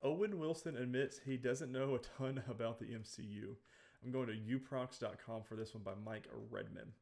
[0.02, 3.56] Owen Wilson admits he doesn't know a ton about the MCU.
[4.02, 6.92] I'm going to uproxx.com for this one by Mike Redman.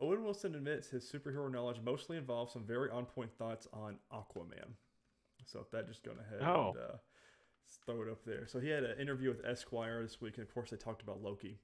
[0.00, 4.74] Owen Wilson admits his superhero knowledge mostly involves some very on point thoughts on Aquaman.
[5.46, 6.70] So if that just going ahead Oh.
[6.74, 6.96] and uh,
[7.86, 8.46] throw it up there.
[8.46, 11.22] So he had an interview with Esquire this week, and of course they talked about
[11.22, 11.58] Loki.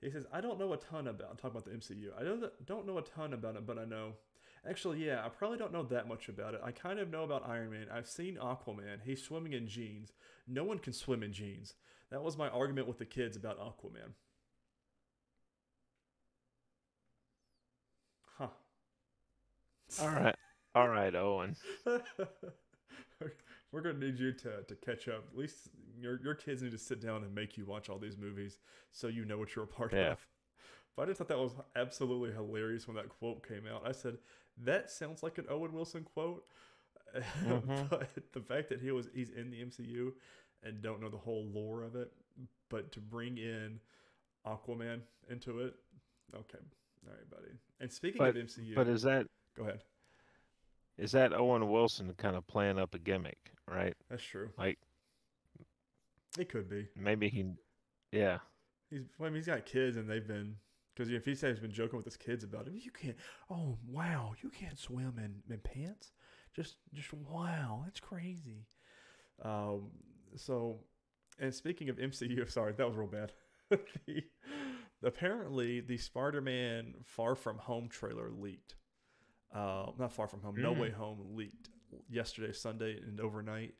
[0.00, 2.10] He says, "I don't know a ton about talking about the MCU.
[2.18, 4.14] I don't don't know a ton about it, but I know.
[4.68, 6.60] Actually, yeah, I probably don't know that much about it.
[6.64, 7.86] I kind of know about Iron Man.
[7.92, 9.02] I've seen Aquaman.
[9.04, 10.12] He's swimming in jeans.
[10.46, 11.74] No one can swim in jeans.
[12.10, 14.12] That was my argument with the kids about Aquaman.
[18.40, 18.48] Huh.
[20.00, 20.36] All right,
[20.74, 21.56] all right, Owen.
[23.72, 25.24] We're gonna need you to, to catch up.
[25.32, 25.68] At least
[26.00, 28.58] your your kids need to sit down and make you watch all these movies
[28.92, 30.12] so you know what you're a part Yeah.
[30.12, 30.26] of.
[30.96, 33.82] But I just thought that was absolutely hilarious when that quote came out.
[33.86, 34.18] I said,
[34.64, 36.44] That sounds like an Owen Wilson quote.
[37.44, 37.88] Mhm.
[37.90, 40.12] but the fact that he was he's in the MCU
[40.62, 42.12] and don't know the whole lore of it,
[42.68, 43.80] but to bring in
[44.46, 45.74] Aquaman into it,
[46.34, 46.58] okay,
[47.06, 47.58] all right, buddy.
[47.80, 49.26] And speaking But- of MCU, But is that
[49.56, 49.82] go ahead.
[50.98, 53.96] is that Owen Wilson kind of playing up a gimmick, right?
[54.08, 54.50] That's true.
[54.58, 54.78] Like-
[56.38, 56.86] it could be.
[56.96, 57.52] Maybe he,
[58.12, 58.38] yeah.
[58.88, 60.56] He's I mean, he's got kids, and they've been
[60.94, 63.16] because if he says he's been joking with his kids about it, you can't.
[63.48, 66.12] Oh wow, you can't swim in, in pants.
[66.54, 68.66] Just just wow, that's crazy.
[69.42, 69.90] Um.
[70.36, 70.80] So,
[71.38, 73.32] and speaking of MCU, sorry, that was real bad.
[73.70, 74.22] the,
[75.02, 78.74] apparently, the Spider-Man Far From Home trailer leaked.
[79.54, 80.80] Uh, not Far From Home, No Mm.
[80.80, 81.70] Way Home leaked
[82.08, 83.74] yesterday, Sunday, and overnight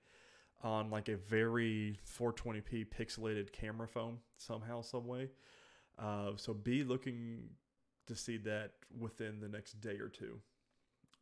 [0.62, 5.30] on like a very 420p pixelated camera phone somehow, some way.
[5.98, 7.50] Uh, so be looking
[8.06, 10.40] to see that within the next day or two,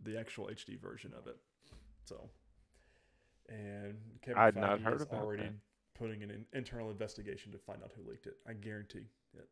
[0.03, 1.36] the actual HD version of it.
[2.05, 2.30] So,
[3.49, 5.53] and Kevin I'd Feige not heard is about already that.
[5.94, 8.36] putting an internal investigation to find out who leaked it.
[8.49, 9.49] I guarantee it.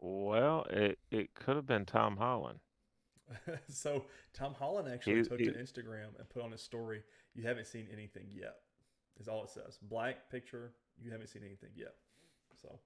[0.00, 2.60] Well, it it could have been Tom Holland.
[3.68, 7.02] so Tom Holland actually He- took he- to Instagram and put on his story,
[7.34, 8.56] "You haven't seen anything yet."
[9.18, 9.78] Is all it says.
[9.82, 10.72] Black picture.
[10.98, 11.94] You haven't seen anything yet.
[12.60, 12.80] So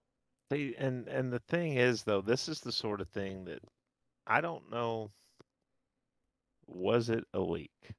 [0.53, 3.61] See, and and the thing is though, this is the sort of thing that
[4.27, 5.13] I don't know.
[6.67, 7.93] Was it a leak?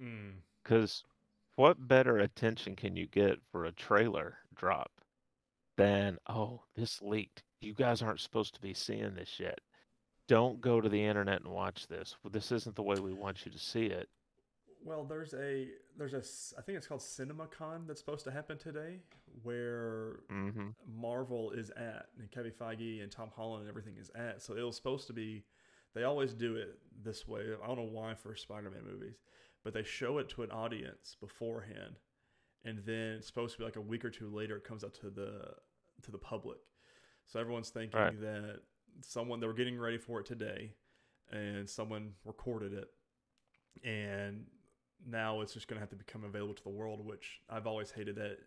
[0.00, 0.32] mm,
[0.62, 1.04] Because
[1.56, 4.90] what better attention can you get for a trailer drop
[5.76, 7.42] than, oh, this leaked.
[7.60, 9.60] You guys aren't supposed to be seeing this yet.
[10.26, 12.16] Don't go to the internet and watch this.
[12.30, 14.08] This isn't the way we want you to see it.
[14.82, 16.22] Well, there's a there's a
[16.58, 19.00] I think it's called CinemaCon that's supposed to happen today,
[19.42, 20.68] where Mm-hmm.
[20.98, 24.40] Marvel is at, and Kevin Feige and Tom Holland and everything is at.
[24.40, 25.44] So it was supposed to be.
[25.94, 27.42] They always do it this way.
[27.62, 29.16] I don't know why for Spider-Man movies,
[29.64, 31.96] but they show it to an audience beforehand,
[32.64, 34.56] and then it's supposed to be like a week or two later.
[34.56, 35.56] It comes out to the
[36.02, 36.58] to the public.
[37.30, 38.20] So everyone's thinking Right.
[38.20, 38.60] that
[39.02, 40.74] someone they were getting ready for it today,
[41.30, 42.88] and someone recorded it,
[43.84, 44.46] and
[45.06, 47.04] now it's just going to have to become available to the world.
[47.04, 48.38] Which I've always hated that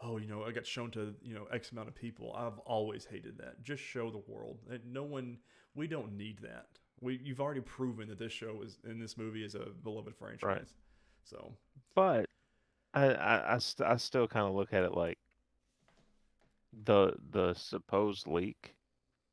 [0.00, 2.32] oh, you know, I got shown to, you know, X amount of people.
[2.36, 3.62] I've always hated that.
[3.62, 4.58] Just show the world.
[4.70, 5.38] And no one,
[5.74, 6.66] we don't need that.
[7.00, 10.42] We, you've already proven that this show is, in this movie is a beloved franchise.
[10.46, 10.68] Right.
[11.24, 11.52] So,
[11.94, 12.26] But
[12.94, 15.18] I, I, I, st- I still kind of look at it like
[16.84, 18.74] the the supposed leak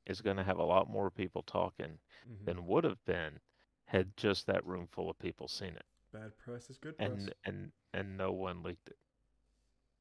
[0.05, 2.45] is going to have a lot more people talking mhm.
[2.45, 3.39] than would have been
[3.85, 5.85] had just that room full of people seen it.
[6.13, 7.09] bad press is good press.
[7.11, 8.97] and and and no one leaked it.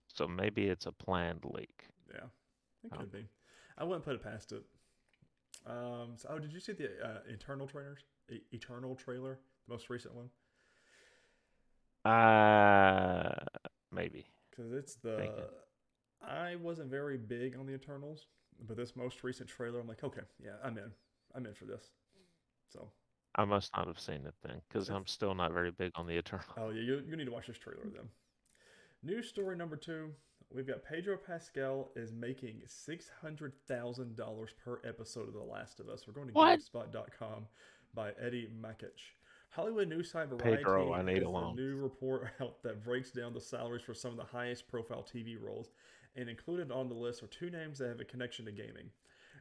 [0.09, 1.89] So maybe it's a planned leak.
[2.13, 2.27] yeah,
[2.85, 3.27] it could be.
[3.77, 4.63] I wouldn't put it past it.
[5.67, 8.01] Um, so, oh, did you see the uh, Eternal trailers?
[8.31, 10.31] E- Eternal trailer, the most recent one?
[12.05, 13.35] Uh
[13.91, 14.27] maybe.
[14.51, 15.49] Because it's the.
[16.29, 18.27] I wasn't very big on the Eternals,
[18.67, 20.91] but this most recent trailer, I'm like, okay, yeah, I'm in.
[21.35, 21.91] I'm in for this.
[22.73, 22.89] So,
[23.35, 26.17] I must not have seen it then, because I'm still not very big on the
[26.17, 26.45] Eternal.
[26.57, 28.09] oh yeah, you, you need to watch this trailer then.
[29.03, 30.11] News story number two:
[30.55, 35.81] We've got Pedro Pascal is making six hundred thousand dollars per episode of The Last
[35.81, 36.07] of Us.
[36.07, 36.35] We're going to?
[36.35, 37.47] GameSpot.com
[37.95, 39.13] by Eddie Makuch.
[39.51, 41.53] Hollywood news site Variety Pedro, I need has a loan.
[41.53, 45.05] a new report out that breaks down the salaries for some of the highest profile
[45.05, 45.71] TV roles,
[46.17, 48.91] and included on the list are two names that have a connection to gaming.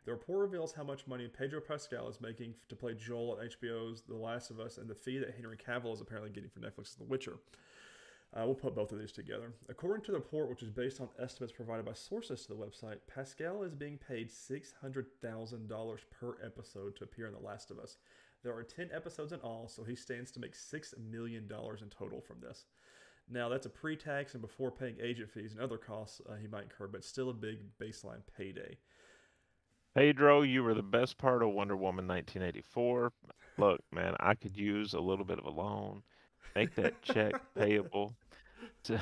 [0.05, 4.01] The report reveals how much money Pedro Pascal is making to play Joel at HBO's
[4.01, 6.95] The Last of Us and the fee that Henry Cavill is apparently getting for Netflix's
[6.95, 7.37] The Witcher.
[8.35, 9.53] Uh, we'll put both of these together.
[9.69, 12.97] According to the report, which is based on estimates provided by sources to the website,
[13.07, 17.97] Pascal is being paid $600,000 per episode to appear in The Last of Us.
[18.43, 22.19] There are 10 episodes in all, so he stands to make $6 million in total
[22.19, 22.65] from this.
[23.29, 26.47] Now, that's a pre tax and before paying agent fees and other costs uh, he
[26.47, 28.77] might incur, but still a big baseline payday.
[29.95, 33.11] Pedro, you were the best part of Wonder Woman 1984.
[33.57, 36.01] Look, man, I could use a little bit of a loan.
[36.55, 38.15] Make that check payable.
[38.85, 38.99] To,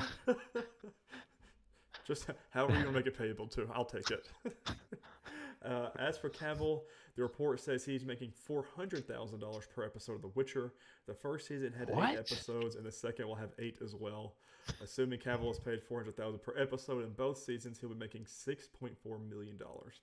[2.06, 4.28] Just however you want to make it payable to, I'll take it.
[5.64, 6.82] uh, as for Cavill,
[7.16, 10.72] the report says he's making four hundred thousand dollars per episode of The Witcher.
[11.06, 12.10] The first season had What?
[12.10, 14.34] eight episodes, and the second will have eight as well.
[14.82, 18.26] Assuming Cavill is paid four hundred thousand per episode in both seasons, he'll be making
[18.26, 20.00] six point four million dollars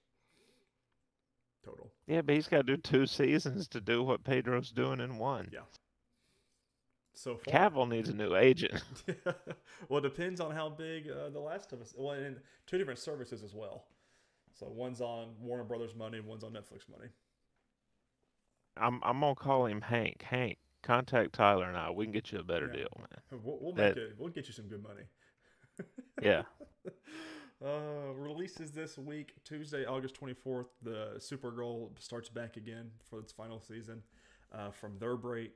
[1.65, 1.91] total.
[2.07, 5.49] yeah, but he's got to do two seasons to do what Pedro's doing in one.
[5.51, 5.59] Yeah.
[7.13, 8.81] So far, Cavill needs a new agent.
[9.89, 11.93] well, it depends on how big uh, The Last of Us.
[11.97, 13.83] Well, and two different services as well.
[14.59, 17.09] So one's on Warner Brothers money, and one's on Netflix money.
[18.75, 20.21] I'm I'm gonna call him Hank.
[20.21, 21.89] Hank, contact Tyler and I.
[21.91, 22.79] We can get you a better Yeah.
[22.79, 23.41] deal, man.
[23.43, 24.15] We'll, we'll That- make it.
[24.17, 25.03] We'll get you some good money.
[26.21, 26.41] Yeah.
[27.65, 30.67] Uh, releases this week, Tuesday, August 24th.
[30.81, 34.03] The Supergirl starts back again for its final season
[34.53, 35.55] uh, from their break.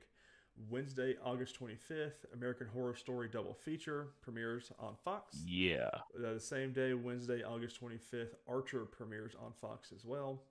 [0.70, 5.36] Wednesday, August 25th, American Horror Story double feature premieres on Fox.
[5.46, 5.90] Yeah.
[6.16, 10.42] Uh, the same day, Wednesday, August 25th, Archer premieres on Fox as well.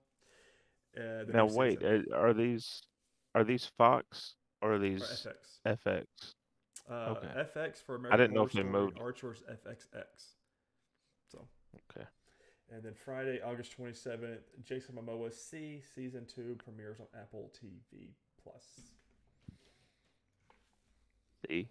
[0.96, 2.82] Uh, Now wait, season- uh, are these
[3.34, 5.60] are these Fox or are these FX.
[5.66, 6.04] FX?
[6.88, 7.26] Uh, Okay.
[7.54, 8.98] FX for American I didn't know if they Story, moved.
[9.00, 10.34] Archer's FXX.
[11.32, 11.48] So.
[11.90, 12.06] Okay.
[12.70, 18.10] And then Friday, August 27th, Jason Momoa See season 2 premieres on Apple TV
[18.42, 18.92] Plus.
[21.48, 21.68] See.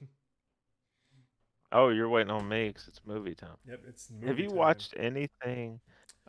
[1.72, 3.56] Oh, you're waiting on me because it's movie time.
[3.66, 4.52] Yep, it's Movie Have you time.
[4.52, 5.80] watched anything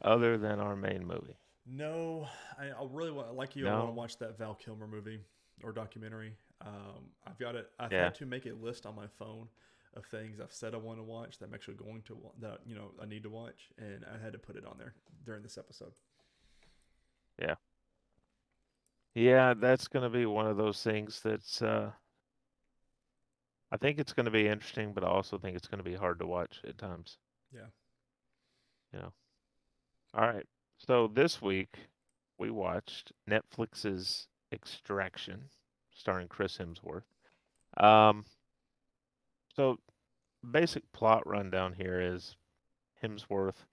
[0.01, 1.37] other than our main movie?
[1.65, 2.27] No,
[2.59, 3.67] I, I really want like you.
[3.67, 5.19] I want to watch that Val Kilmer movie
[5.63, 6.33] or documentary.
[6.61, 7.69] Um, I've got it.
[7.79, 7.97] I've Yeah.
[7.97, 9.47] had to make a list on my phone
[9.95, 12.75] of things I've said I want to watch that I'm actually going to that you
[12.75, 14.93] know I need to watch, and I had to put it on there
[15.25, 15.93] during this episode.
[17.39, 17.55] Yeah,
[19.15, 21.91] that's going to be one of those things that's uh
[23.71, 25.95] I think it's going to be interesting, but I also think it's going to be
[25.95, 27.17] hard to watch at times.
[27.51, 27.65] Yeah.
[28.93, 29.13] You know.
[30.13, 30.45] All right.
[30.77, 31.75] So this week
[32.37, 35.45] we watched Netflix's Extraction
[35.95, 37.03] starring Chris Hemsworth.
[37.77, 38.25] Um
[39.55, 39.79] so
[40.51, 42.35] basic plot rundown here is
[43.03, 43.65] Hemsworth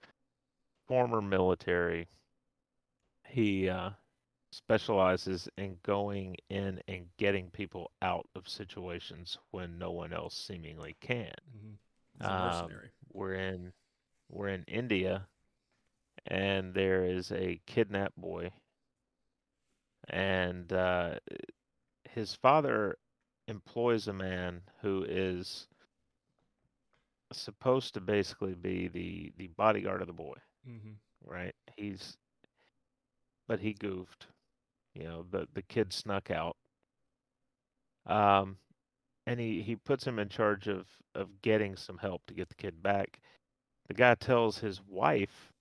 [0.87, 2.07] former military
[3.27, 3.91] he uh
[4.51, 10.95] specializes in going in and getting people out of situations when no one else seemingly
[11.01, 11.33] can.
[11.57, 12.25] Mm-hmm.
[12.25, 12.71] Um.
[13.13, 13.73] We're in
[14.29, 15.27] we're in India
[16.27, 18.51] and there is a kidnapped boy
[20.09, 21.15] and uh,
[22.09, 22.97] his father
[23.47, 25.67] employs a man who is
[27.33, 30.35] supposed to basically be the the bodyguard of the boy
[30.69, 30.91] Mm-hmm.
[31.25, 31.55] right?
[31.75, 32.17] He's,
[33.47, 34.27] but he goofed.
[34.93, 36.57] You know, the the kid snuck out.
[38.05, 38.57] Um,
[39.25, 42.55] and he he puts him in charge of of getting some help to get the
[42.55, 43.19] kid back.
[43.87, 45.51] The guy tells his wife,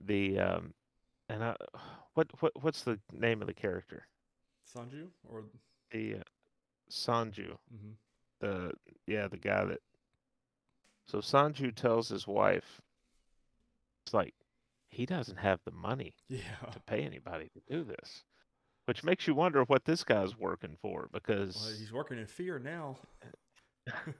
[0.00, 0.74] the um,
[1.28, 1.56] and I,
[2.14, 4.06] what what what's the name of the character?
[4.74, 5.44] Sanju or
[5.90, 6.22] The uh,
[6.90, 7.92] Sanju mm-hmm.
[8.40, 8.72] the
[9.06, 9.80] yeah the guy that
[11.06, 12.80] so Sanju tells his wife
[14.04, 14.34] it's like
[14.90, 16.40] he doesn't have the money yeah.
[16.72, 18.22] to pay anybody to do this
[18.86, 22.60] which makes you wonder what this guy's working for because Well, he's working in fear
[22.60, 22.96] now.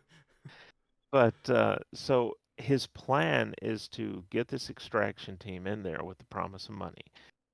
[1.13, 6.25] but uh so his plan is to get this extraction team in there with the
[6.27, 7.05] promise of money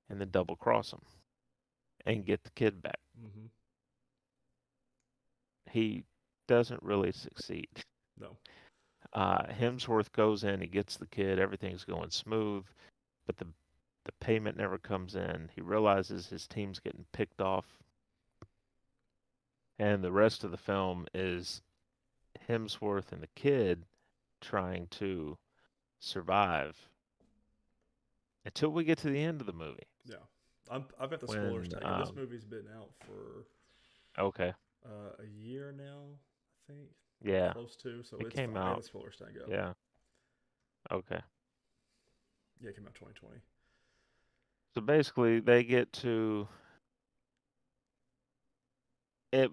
[0.09, 1.01] and then double cross him
[2.05, 3.45] and get the kid back Mm-hmm.
[5.69, 6.03] he
[6.47, 7.67] doesn't really succeed
[8.19, 8.37] No.
[9.13, 12.63] Uh, Hemsworth goes in, he gets the kid, everything's going smooth,
[13.25, 13.47] but the
[14.05, 15.49] the payment never comes in.
[15.55, 17.65] He realizes his team's getting picked off,
[19.79, 21.61] and the rest of the film is
[22.49, 23.85] Hemsworth and the kid
[24.41, 25.37] trying to
[25.99, 26.89] survive
[28.45, 29.87] until we get to the end of the movie.
[30.05, 30.15] Yeah.
[30.69, 31.99] I'm, I've got the spoilers When, tag.
[31.99, 33.45] this um, movie's been out for
[34.21, 34.53] Okay.
[34.85, 36.01] uh, a year now,
[36.69, 36.89] I think.
[37.23, 37.53] Yeah.
[37.53, 38.03] Close to.
[38.03, 38.57] So It it's came.
[38.57, 39.21] I out- the spoilers.
[39.49, 39.73] Yeah.
[40.91, 41.21] Okay.
[42.63, 43.41] Yeah, it came out 2020.
[44.73, 46.47] So basically, they get to
[49.31, 49.51] it.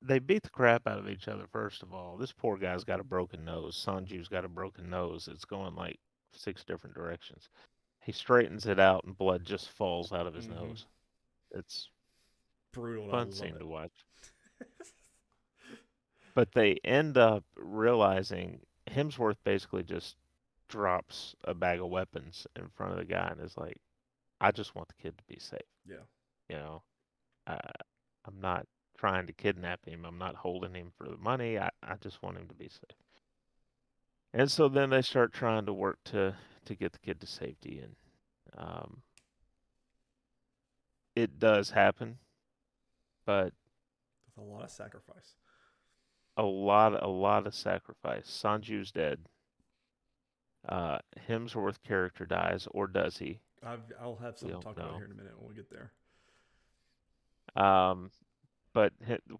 [0.00, 1.46] They beat the crap out of each other.
[1.50, 3.74] First of all, this poor guy's got a broken nose.
[3.84, 5.28] Sanju's got a broken nose.
[5.32, 5.98] It's going like
[6.32, 7.48] six different directions.
[8.02, 10.54] He straightens it out, and blood just falls out of his Mhm.
[10.56, 10.86] nose.
[11.52, 11.88] It's
[12.72, 13.10] Brutal.
[13.10, 13.58] fun scene it.
[13.58, 13.92] to watch.
[16.34, 20.16] But they end up realizing Hemsworth basically just
[20.68, 23.80] drops a bag of weapons in front of the guy and is like,
[24.40, 26.04] "I just want the kid to be safe." Yeah.
[26.48, 26.82] You know,
[27.46, 27.58] I,
[28.26, 28.66] I'm not
[28.98, 30.04] trying to kidnap him.
[30.04, 31.58] I'm not holding him for the money.
[31.58, 32.96] I, I just want him to be safe.
[34.32, 36.34] And so then they start trying to work to
[36.66, 37.96] to get the kid to safety, and
[38.56, 39.02] um,
[41.14, 42.18] it does happen,
[43.26, 43.52] but
[44.36, 45.36] With a lot of sacrifice.
[46.36, 48.26] a lot a lot of sacrifice.
[48.26, 49.28] Sanju's dead.
[50.68, 50.98] Uh,
[51.28, 53.40] Hemsworth character dies, or does he?
[53.62, 55.92] I've, I'll have something to talk about here in a minute when we get there.
[57.62, 58.10] Um,
[58.72, 58.92] but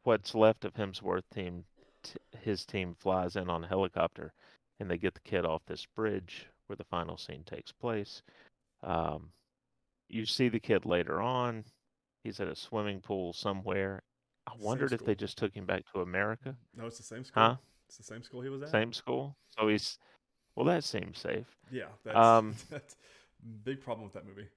[0.05, 1.65] what's left of Hemsworth team,
[2.03, 4.33] t- his team flies in on a helicopter,
[4.79, 8.23] and they get the kid off this bridge where the final scene takes place.
[8.83, 9.31] Um,
[10.09, 11.65] you see the kid later on.
[12.23, 14.03] He's at a swimming pool somewhere.
[14.47, 16.55] I Same wondered if they just took him back to America.
[16.77, 17.43] No, it's the same school.
[17.43, 17.57] Huh?
[17.89, 18.71] It's the same school he was at.
[18.71, 19.37] Same school.
[19.59, 19.99] So he's
[20.57, 21.47] well, that seems safe.
[21.71, 22.97] Yeah, that's, Um, that's
[23.65, 24.49] big problem with that movie.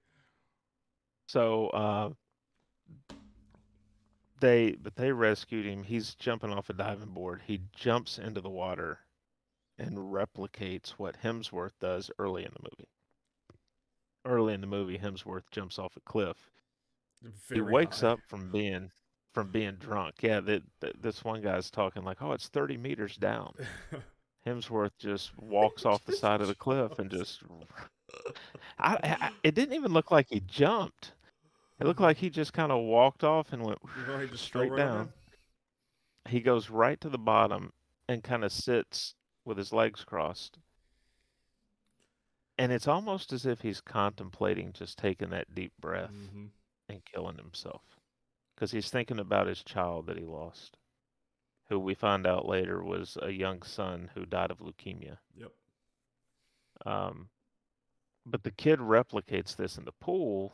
[1.28, 2.10] So uh,
[4.40, 5.84] they but they rescued him.
[5.84, 7.42] He's jumping off a diving board.
[7.46, 9.00] He jumps into the water
[9.78, 12.90] and replicates what Hemsworth does early in the movie.
[14.26, 16.50] Early in the movie, Hemsworth jumps off a cliff.
[17.54, 18.10] he wakes high.
[18.10, 18.92] up from being
[19.34, 20.16] from being drunk.
[20.22, 20.64] Yeah, that
[21.00, 23.54] this one guy's talking like, "Oh, it's 30 meters down."
[24.48, 27.44] Hemsworth just walks off the side of the cliff and just.
[28.80, 31.12] I, I, it didn't even look like he jumped.
[31.80, 34.46] It looked like he just kind of walked off and went You know, he just
[34.46, 35.12] straight down.
[36.28, 37.74] He goes right to the bottom
[38.08, 40.58] and kind of sits with his legs crossed.
[42.58, 46.50] And it's almost as if he's contemplating just taking that deep breath Mhm.
[46.90, 48.00] and killing himself.
[48.56, 50.77] Because he's thinking about his child that he lost,
[51.70, 55.18] who we find out later was a young son who died of leukemia.
[55.36, 55.52] Yep.
[56.86, 57.30] Um,
[58.26, 60.54] but the kid replicates this in the pool,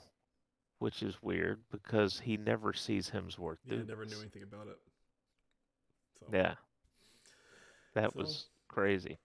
[0.80, 4.80] which is weird because he never sees Hemsworth Yeah, do never knew anything about it.
[6.20, 6.55] So, Yeah,
[7.93, 9.20] that So- was crazy.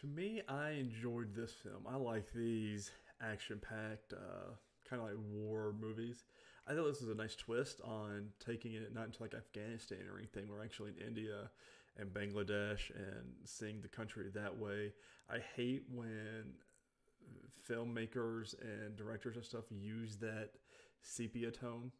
[0.00, 1.86] To me, I enjoyed this film.
[1.86, 4.54] I like these action-packed, uh,
[4.84, 6.24] kind of like war movies.
[6.66, 10.18] I thought this was a nice twist on taking it not into like Afghanistan or
[10.18, 10.48] anything.
[10.48, 11.50] We're actually in India
[11.98, 14.92] and Bangladesh and seeing the country that way.
[15.28, 16.54] I hate when
[17.68, 20.50] filmmakers and directors and stuff use that
[21.02, 21.90] sepia tone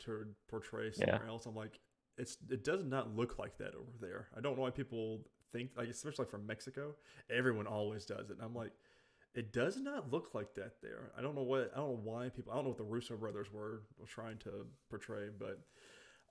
[0.00, 1.46] to portray somewhere else.
[1.46, 1.78] I'm like,
[2.18, 4.28] it's it does not look like that over there.
[4.36, 5.20] I don't know why people
[5.52, 6.94] think like especially from Mexico,
[7.30, 8.36] everyone always does it.
[8.36, 8.72] And I'm like,
[9.34, 11.12] it does not look like that there.
[11.16, 13.16] I don't know what I don't know why people I don't know what the Russo
[13.16, 15.60] brothers were, trying to portray, but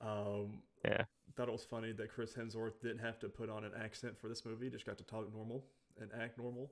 [0.01, 1.05] um Yeah.
[1.35, 4.29] thought it was funny that Chris Hemsworth didn't have to put on an accent for
[4.29, 5.65] this movie, just got to talk normal
[6.01, 6.71] and act normal.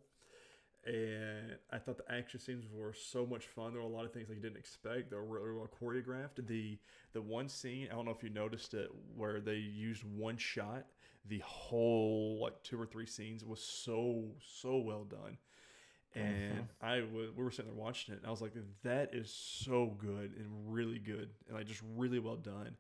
[0.86, 3.74] And I thought the action scenes were so much fun.
[3.74, 5.10] There were a lot of things that you didn't expect.
[5.12, 6.48] They were really well choreographed.
[6.48, 6.80] The
[7.14, 10.86] the one scene, I don't know if you noticed it, where they used one shot.
[11.26, 15.38] The whole like two or three scenes was so so well done.
[16.16, 18.54] And I was we were sitting there watching it, and I was like,
[18.84, 22.76] that is so good and really good, and like just really well done.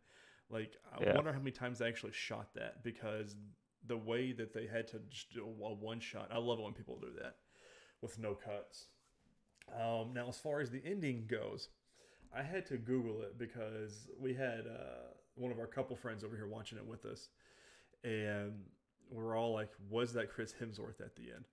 [0.49, 1.13] Like I Yeah.
[1.13, 3.36] wonder how many times they actually shot that because
[3.86, 6.30] the way that they had to just do a one shot.
[6.32, 7.38] I love it when people do that
[8.01, 8.88] with no cuts.
[9.73, 11.69] Um, now, as far as the ending goes,
[12.34, 16.36] I had to Google it because we had uh, one of our couple friends over
[16.36, 17.30] here watching it with us,
[18.03, 18.53] and
[19.09, 21.45] we're all like, "Was that Chris Hemsworth at the end?"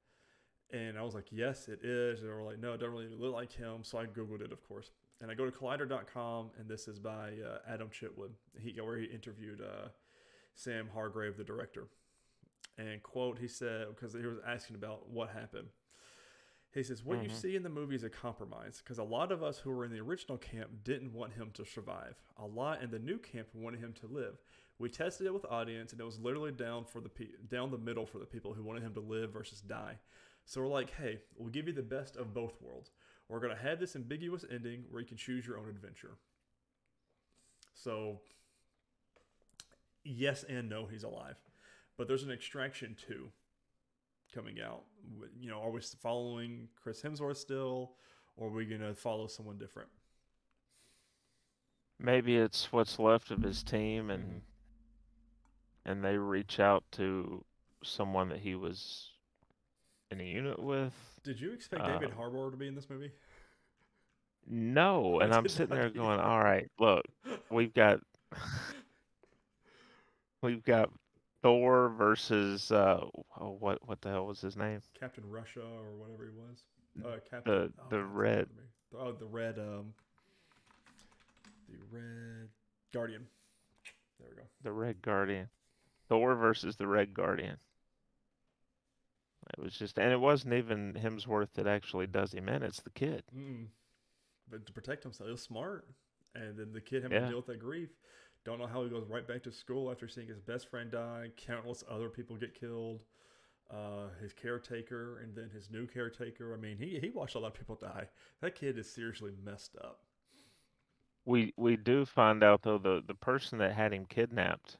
[0.72, 3.08] And I was like, "Yes, it is." And they were like, "No, it doesn't really
[3.08, 4.90] look like him." So I Googled it, of course,
[5.20, 8.30] and I go to Collider.com, and this is by uh, Adam Chitwood.
[8.58, 9.88] He where he interviewed uh,
[10.54, 11.86] Sam Hargrave, the director,
[12.78, 15.68] and quote he said because he was asking about what happened.
[16.72, 17.32] He says, What you Mhm.
[17.32, 19.92] see in the movie is a compromise because a lot of us who were in
[19.92, 22.16] the original camp didn't want him to survive.
[22.36, 24.38] A lot in the new camp wanted him to live.
[24.80, 27.78] We tested it with audience, and it was literally down for the pe- down the
[27.78, 30.00] middle for the people who wanted him to live versus die.
[30.46, 32.90] So we're like, hey, we'll give you the best of both worlds.
[33.28, 36.18] We're gonna have this ambiguous ending where you can choose your own adventure.
[37.74, 38.20] So,
[40.04, 41.36] yes and no, he's alive,
[41.96, 43.30] but there's an Extraction too
[44.34, 44.84] coming out.
[45.38, 47.92] You know, are we following Chris Hemsworth still,
[48.36, 49.88] or are we gonna follow someone different?
[51.98, 54.42] Maybe it's what's left of his team, and Mhm.
[55.84, 57.44] and they reach out to
[57.82, 59.13] someone that he was
[60.14, 60.92] in a unit with.
[61.22, 63.12] Did you expect David Um, Harbour to be in this movie?
[64.46, 67.04] No, and I'm sitting there going, "All right, look,
[67.50, 68.00] we've got
[70.42, 70.90] we've got
[71.42, 73.04] Thor versus uh,
[73.40, 74.80] oh, what what the hell was his name?
[74.98, 76.62] Captain Russia or whatever he was.
[77.04, 77.52] Uh, Captain.
[77.52, 78.68] The oh, the red coming to me.
[79.08, 79.58] Oh, the red.
[79.58, 79.92] Um,
[81.68, 82.48] the red
[82.92, 83.26] Guardian.
[84.20, 84.42] There we go.
[84.62, 85.48] the Red Guardian.
[86.08, 87.56] Thor versus the Red Guardian.
[89.56, 92.62] It was just, and it wasn't even Hemsworth that actually does him in.
[92.62, 93.22] It's the kid.
[93.36, 93.66] Mm-mm.
[94.50, 95.86] But to protect himself, he was smart.
[96.34, 97.90] And then the kid having to deal with that grief.
[98.44, 101.30] Don't know how he goes right back to school after seeing his best friend die.
[101.36, 103.02] Countless other people get killed.
[103.70, 106.52] Uh, his caretaker and then his new caretaker.
[106.52, 108.08] I mean, he he watched a lot of people die.
[108.42, 110.00] That kid is seriously messed up.
[111.24, 114.76] We we do find out though the the person that had him kidnapped.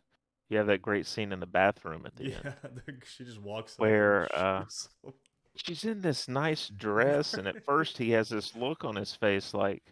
[0.50, 2.82] You have that great scene in the bathroom at the Yeah, end.
[3.04, 4.64] she just walks Where, uh.
[5.56, 9.54] She's in this nice dress, and at first he has this look on his face
[9.54, 9.82] like,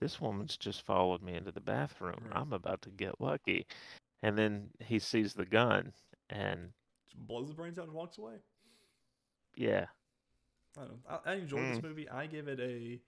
[0.00, 2.18] this woman's just followed me into the bathroom.
[2.26, 2.36] Right.
[2.36, 3.66] I'm about to get lucky.
[4.22, 5.92] And then he sees the gun
[6.28, 6.70] and
[7.26, 8.34] blows the brains out and walks away.
[9.56, 9.86] yeah,
[10.76, 11.00] I don't.
[11.08, 11.84] I, I enjoyed this Mm.
[11.84, 12.08] movie.
[12.08, 13.00] I give it a,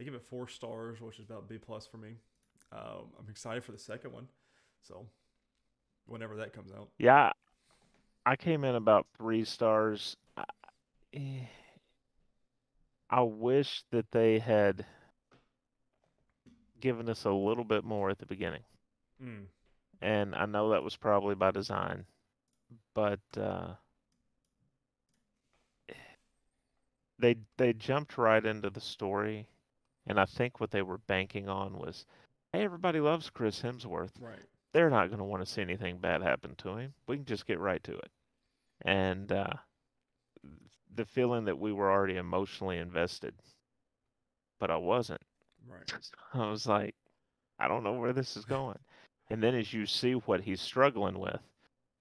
[0.00, 2.16] I give it four stars, which is about B plus for me.
[2.72, 4.26] Um, I'm excited for the second one,
[4.80, 5.06] so
[6.06, 6.88] whenever that comes out.
[6.98, 7.32] yeah.
[8.24, 10.16] I came in about three stars.
[10.36, 10.44] I,
[11.14, 11.46] eh,
[13.10, 14.86] I wish that they had
[16.80, 18.62] given us a little bit more at the beginning.
[19.22, 19.44] Mm.
[20.00, 22.04] and I know that was probably by design,
[22.92, 23.74] but uh,
[27.18, 29.46] they they jumped right into the story,
[30.06, 32.04] and I think what they were banking on was,
[32.52, 34.10] hey, everybody loves Chris Hemsworth.
[34.20, 34.40] Right.
[34.72, 36.94] They're not going to want to see anything bad happen to him.
[37.06, 38.10] We can just get right to it,
[38.82, 39.54] and uh,
[40.94, 43.34] the feeling that we were already emotionally invested,
[44.58, 45.20] but I wasn't.
[45.68, 45.92] Right.
[46.34, 46.94] I was like,
[47.58, 48.78] I don't know where this is going.
[49.30, 51.40] And then as you see what he's struggling with,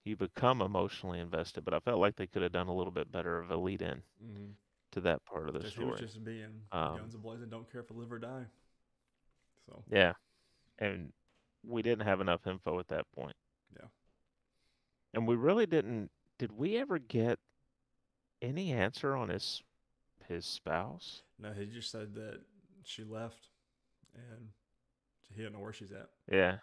[0.03, 1.63] you become emotionally invested.
[1.63, 3.81] But I felt like they could have done a little bit better of a lead
[3.81, 4.51] in Mm-hmm.
[4.91, 5.97] to that part of the Just, story.
[5.99, 8.45] just being Um, guns ablazing, don't care if I live or die.
[9.67, 10.13] So Yeah.
[10.79, 11.11] And
[11.67, 13.35] we didn't have enough info at that point.
[13.75, 13.87] Yeah.
[15.13, 17.39] And we really didn't did we ever get
[18.41, 19.61] any answer on his
[20.27, 21.23] his spouse?
[21.39, 22.39] no, he just said that
[22.83, 23.49] she left,
[24.15, 24.47] and
[25.29, 26.09] he didn't know where she's at.
[26.31, 26.57] Yeah.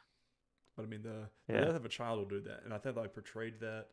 [0.77, 1.61] But I mean, the, the Yeah.
[1.65, 3.87] death of a child will do that, and I think they portrayed that.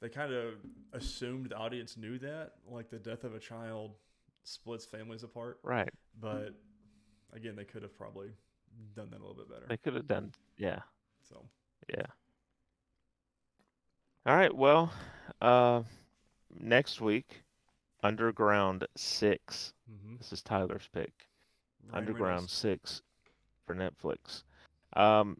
[0.00, 0.54] They kind of
[0.92, 3.92] assumed the audience knew that, like the death of a child
[4.44, 5.58] splits families apart.
[5.62, 5.90] Right.
[6.20, 6.54] But
[7.32, 8.30] again, they could have probably
[8.94, 9.66] done that a little bit better.
[9.68, 10.80] They could have done yeah.
[11.28, 11.42] So
[11.88, 12.06] Yeah.
[14.26, 14.54] All right.
[14.54, 14.92] Well,
[15.40, 15.82] uh,
[16.58, 17.42] next week,
[18.02, 19.72] Underground Six.
[19.90, 20.16] mm-hmm.
[20.18, 21.12] This is Tyler's pick.
[21.84, 22.52] Ryan Underground Reynolds.
[22.52, 23.02] Six
[23.66, 24.42] for Netflix.
[24.94, 25.38] Um,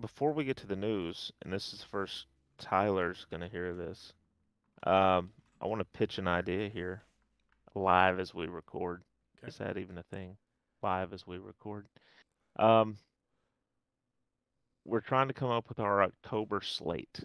[0.00, 2.26] before we get to the news, and this is the first
[2.58, 4.12] Tyler's gonna hear this.
[4.82, 5.30] Um,
[5.60, 7.02] I want to pitch an idea here,
[7.74, 9.02] live as we record.
[9.38, 9.48] Okay.
[9.48, 10.36] Is that even a thing?
[10.82, 11.86] Live as we record.
[12.58, 12.96] Um,
[14.84, 17.20] we're trying to come up with our October slate,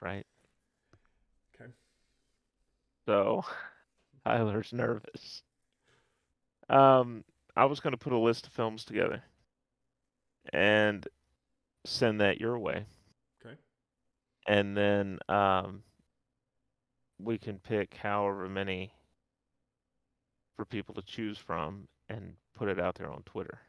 [0.00, 0.26] right?
[1.54, 1.70] Okay.
[3.06, 3.44] So
[4.24, 5.42] Tyler's nervous.
[6.68, 7.24] Um,
[7.56, 9.22] I was going to put a list of films together
[10.52, 11.06] and
[11.84, 12.84] send that your way.
[13.44, 13.56] Okay.
[14.46, 15.82] And then um,
[17.18, 18.92] we can pick however many
[20.56, 23.60] for people to choose from and put it out there on Twitter.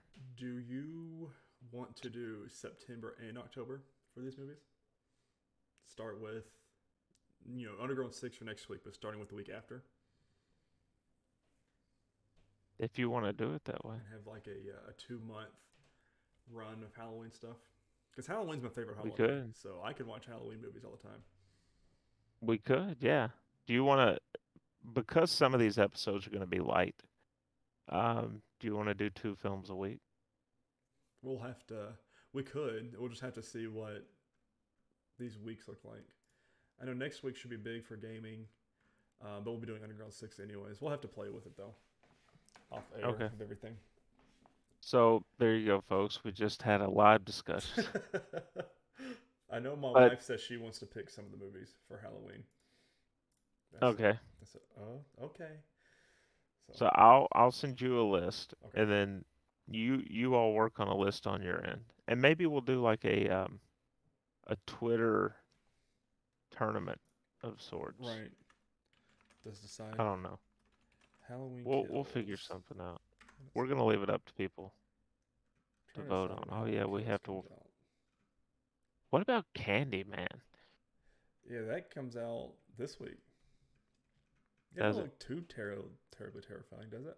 [0.42, 1.30] Do you
[1.72, 4.58] want to do September and October for these movies?
[5.88, 6.46] Start with,
[7.48, 9.84] you know, Underground Six for next week, but starting with the week after,
[12.80, 13.94] If you want to do it that way.
[13.94, 15.52] and have like a, uh, a two month
[16.52, 17.58] run of Halloween stuff.
[18.10, 19.56] Because Halloween's my favorite We could.
[19.56, 21.22] so I could watch Halloween movies all the time.
[22.42, 23.28] We could, yeah.
[23.68, 24.39] Do you want to,
[24.92, 26.96] because some of these episodes are going to be light,
[27.89, 30.00] um, do you want to do two films a week?
[31.22, 31.89] We'll have to.
[32.34, 32.95] We could.
[32.97, 34.05] We'll just have to see what
[35.19, 36.07] these weeks look like.
[36.82, 38.45] I know next week should be big for gaming,
[39.24, 40.82] uh, but we'll be doing Underground Six anyways.
[40.82, 41.74] We'll have to play with it though.
[42.72, 43.26] Off air Okay.
[43.26, 43.76] of everything.
[44.80, 46.24] So there you go, folks.
[46.24, 47.86] We just had a live discussion.
[49.51, 51.97] I know my But- wife says she wants to pick some of the movies for
[51.97, 52.43] Halloween.
[53.74, 54.19] That's Okay.
[54.80, 55.51] Oh, okay.
[56.74, 58.82] So I'll I'll send you a list, Okay.
[58.82, 59.26] and then
[59.76, 63.03] you you all work on a list on your end, and maybe we'll do like
[63.05, 63.59] a um
[64.47, 65.36] a Twitter
[66.51, 66.99] tournament
[67.43, 67.99] of sorts.
[67.99, 68.32] right.
[69.45, 70.39] Does decide I don't know.
[71.28, 71.63] Halloween.
[71.65, 73.01] We'll we'll figure something out.
[73.39, 74.74] Let's We're gonna leave it up to people.
[75.95, 76.43] to vote on.
[76.51, 77.45] Oh, yeah, we have to out.
[79.09, 80.28] What about Candyman?
[81.49, 83.17] Yeah, that comes out this week.
[84.76, 85.78] It Does doesn't look too ter-
[86.15, 87.17] terribly terrifying, does it?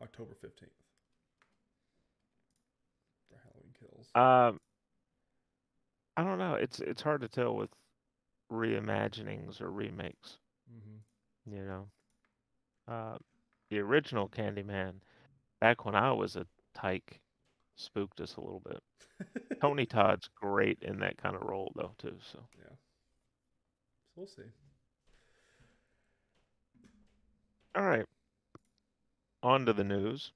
[0.00, 0.68] October 15th.
[3.80, 4.08] Kills.
[4.14, 4.58] Um,
[6.16, 6.54] I don't know.
[6.54, 7.70] It's it's hard to tell with
[8.52, 10.38] reimaginings or remakes.
[10.70, 11.54] mm-hmm.
[11.54, 11.88] You know,
[12.88, 13.18] uh,
[13.70, 14.94] the original Candyman,
[15.60, 17.20] back when I was a tyke,
[17.76, 18.82] spooked us a little bit.
[19.60, 22.16] Tony Todd's great in that kind of role though too.
[22.32, 22.70] So Yeah.
[22.70, 24.42] So we'll see.
[27.74, 28.06] all right,
[29.42, 30.32] on to the news.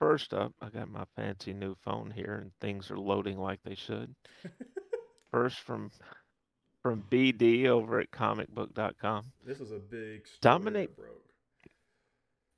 [0.00, 3.74] First up, I got my fancy new phone here, and things are loading like they
[3.74, 4.14] should.
[5.30, 5.90] First from
[6.82, 9.32] from BD over at comicbook.com.
[9.46, 11.20] This is a big story Dominic- broke.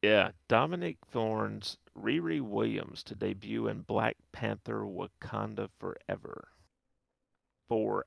[0.02, 6.48] Yeah, Dominique Thorne's Riri Williams to debut in Black Panther Wakanda Forever.
[7.68, 8.04] Forever.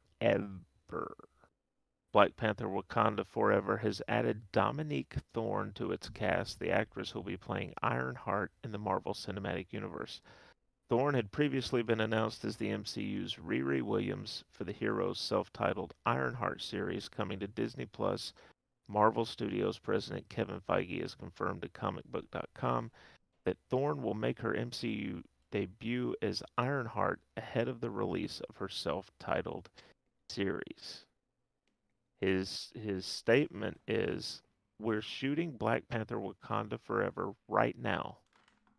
[2.11, 7.25] Black Panther Wakanda Forever has added Dominique Thorne to its cast, the actress who will
[7.25, 10.19] be playing Ironheart in the Marvel Cinematic Universe.
[10.89, 16.63] Thorne had previously been announced as the MCU's Riri Williams for the hero's self-titled Ironheart
[16.63, 18.33] series coming to Disney Plus.
[18.87, 22.89] Marvel Studios president Kevin Feige has confirmed to comicbook.com
[23.45, 28.67] that Thorne will make her MCU debut as Ironheart ahead of the release of her
[28.67, 29.69] self-titled
[30.27, 31.05] series.
[32.21, 34.41] His his statement is
[34.79, 38.19] we're shooting Black Panther Wakanda Forever right now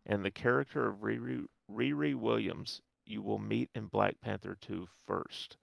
[0.05, 5.57] and the character of Riri, Riri Williams you will meet in Black Panther 2 first,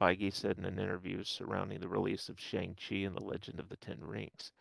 [0.00, 3.76] Feige said in an interview surrounding the release of Shang-Chi and the Legend of the
[3.76, 4.52] Ten Rings.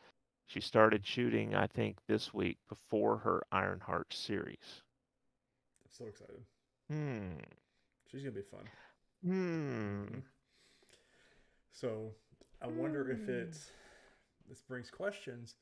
[0.46, 4.84] She started shooting, I think, this week before her Ironheart series.
[5.84, 6.44] I'm so excited.
[6.90, 7.40] Hmm.
[8.12, 8.70] She's gonna be fun.
[9.24, 10.20] Hmm.
[11.72, 12.14] So
[12.64, 13.72] I wonder if it's
[14.50, 15.56] this brings questions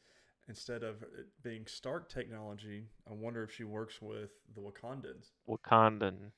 [0.48, 2.86] instead of it being Stark technology.
[3.10, 5.32] I wonder if she works with the Wakandans.
[5.50, 6.32] Wakandan.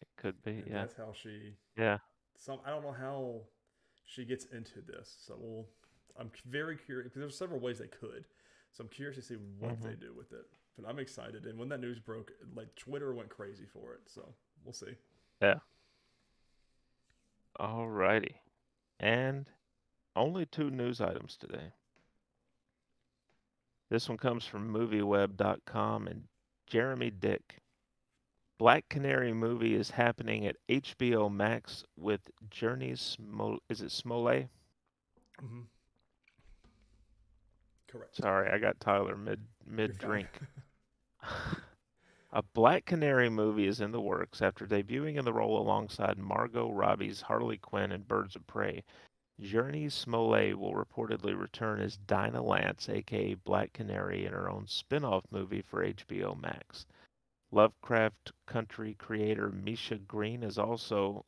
[0.00, 0.80] It could be, And yeah.
[0.80, 1.54] that's how she.
[1.76, 1.98] Yeah.
[2.38, 3.40] Some I don't know how
[4.04, 5.16] she gets into this.
[5.26, 5.66] So we'll.
[6.18, 8.24] I'm very curious because there's several ways they could.
[8.72, 10.00] So I'm curious to see what they Mhm.
[10.00, 10.46] do with it.
[10.78, 11.46] But I'm excited.
[11.46, 14.00] And when that news broke, like Twitter went crazy for it.
[14.08, 14.34] So
[14.64, 14.94] we'll see.
[15.42, 15.58] Yeah.
[17.58, 18.34] Alrighty.
[19.00, 19.46] And
[20.16, 21.72] only two news items today.
[23.90, 26.24] This one comes from movieweb.com and
[26.66, 27.58] Jeremy Dick.
[28.58, 34.48] Black Canary movie is happening at HBO Max with Jurnee Smo- is it Smollett?
[35.42, 35.60] Mm-hmm.
[37.88, 38.16] Correct.
[38.16, 40.28] Sorry, I got Tyler mid mid drink.
[42.32, 46.70] A Black Canary movie is in the works after debuting in the role alongside Margot
[46.70, 48.84] Robbie's Harley Quinn in Birds of Prey.
[49.40, 55.04] Jurnee Smollett will reportedly return as Dinah Lance, aka Black Canary, in her own spin
[55.04, 56.86] off movie for HBO Max.
[57.50, 61.26] Lovecraft Country creator Misha Green is also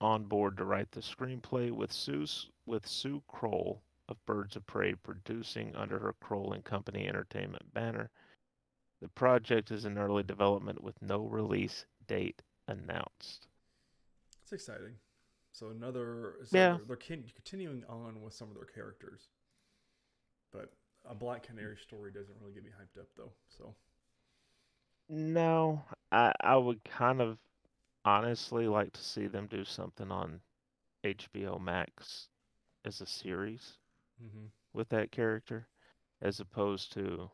[0.00, 2.26] on board to write the screenplay with Sue,
[2.66, 8.10] with Sue Kroll of Birds of Prey producing under her Kroll and Company Entertainment banner.
[9.00, 13.48] The project is in early development with no release date announced.
[14.42, 14.96] It's exciting.
[15.60, 16.36] So another.
[16.44, 16.78] So Yeah.
[16.78, 19.28] They're, they're continuing on with some of their characters,
[20.52, 20.72] but
[21.04, 23.32] a Black Canary story doesn't really get me hyped up though.
[23.58, 23.74] So
[25.10, 27.36] No, I I would kind of
[28.06, 30.40] honestly like to see them do something on
[31.04, 32.28] HBO Max
[32.86, 33.76] as a series
[34.22, 34.46] mm-hmm.
[34.72, 35.68] with that character
[36.22, 37.30] as opposed to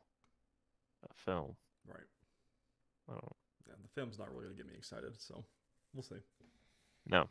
[1.09, 1.55] a film.
[1.87, 2.01] right.
[3.09, 3.37] I don't
[3.69, 5.15] Yeah, the film's not really gonna get me excited.
[5.21, 5.45] So
[5.95, 6.17] we'll see.
[7.09, 7.29] No.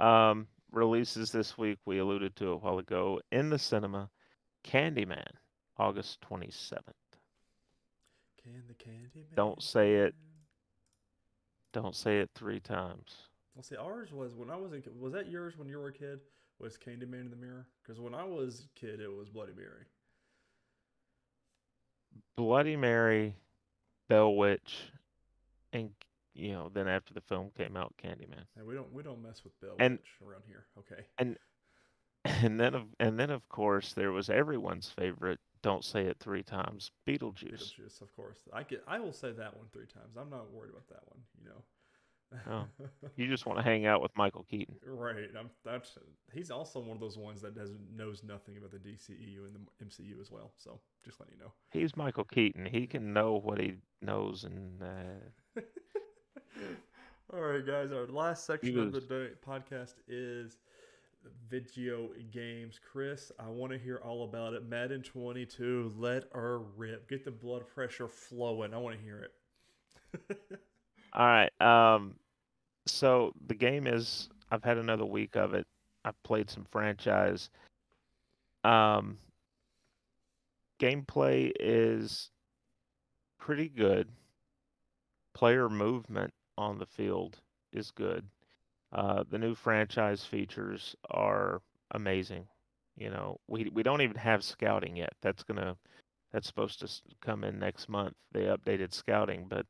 [0.00, 4.10] Um, releases this week, we alluded to a while ago in the cinema
[4.64, 5.30] Candyman,
[5.76, 6.80] August 27th.
[8.42, 10.14] Can the candy Don't say it.
[11.72, 13.14] Don't say it three times.
[13.54, 14.82] Well, see, ours was when I was in.
[15.00, 16.20] Was that yours when you were a kid?
[16.60, 17.66] Was Candyman in the mirror?
[17.82, 19.86] Because when I was a kid, it was Bloody Mary.
[22.36, 23.34] Bloody Mary,
[24.08, 24.76] Bell Witch,
[25.72, 25.90] and
[26.34, 28.44] you know, then after the film came out, Candyman.
[28.56, 30.66] And we don't we don't mess with Bill And- around here.
[30.78, 31.02] Okay.
[31.18, 31.36] And
[32.24, 36.42] and then of and then of course there was everyone's favorite, don't say it three
[36.42, 37.74] times, Beetlejuice.
[37.78, 38.38] Beetlejuice, of course.
[38.52, 38.82] I get.
[38.88, 40.16] I will say that one three times.
[40.18, 41.20] I'm not worried about that one.
[41.40, 41.62] You know.
[42.50, 42.64] Oh.
[43.16, 44.74] You just want to hang out with Michael Keaton.
[44.84, 45.16] right.
[45.38, 45.50] I'm.
[45.64, 45.96] That's.
[46.32, 49.84] He's also one of those ones that doesn't knows nothing about the DCEU and the
[49.84, 50.52] MCU as well.
[50.56, 51.52] So just letting you know.
[51.70, 52.66] He's Michael Keaton.
[52.66, 54.86] He can know what he knows and uh,
[57.32, 57.90] All right, guys.
[57.92, 60.58] Our last section of the day, podcast is
[61.48, 62.78] video games.
[62.92, 64.68] Chris, I want to hear all about it.
[64.68, 67.08] Madden 22, let her rip.
[67.08, 68.74] Get the blood pressure flowing.
[68.74, 70.38] I want to hear it.
[71.12, 71.50] All right.
[71.60, 72.14] Um,
[72.86, 74.28] so the game is.
[74.50, 75.66] I've had another week of it.
[76.04, 77.50] I've played some franchise.
[78.62, 79.18] Um,
[80.80, 82.30] gameplay is
[83.38, 84.08] pretty good.
[85.34, 87.40] Player movement on the field
[87.72, 88.26] is good.
[88.92, 92.46] Uh, the new franchise features are amazing.
[92.96, 95.12] You know, we we don't even have scouting yet.
[95.20, 95.76] That's gonna
[96.32, 96.88] that's supposed to
[97.20, 98.14] come in next month.
[98.32, 99.66] They updated scouting, but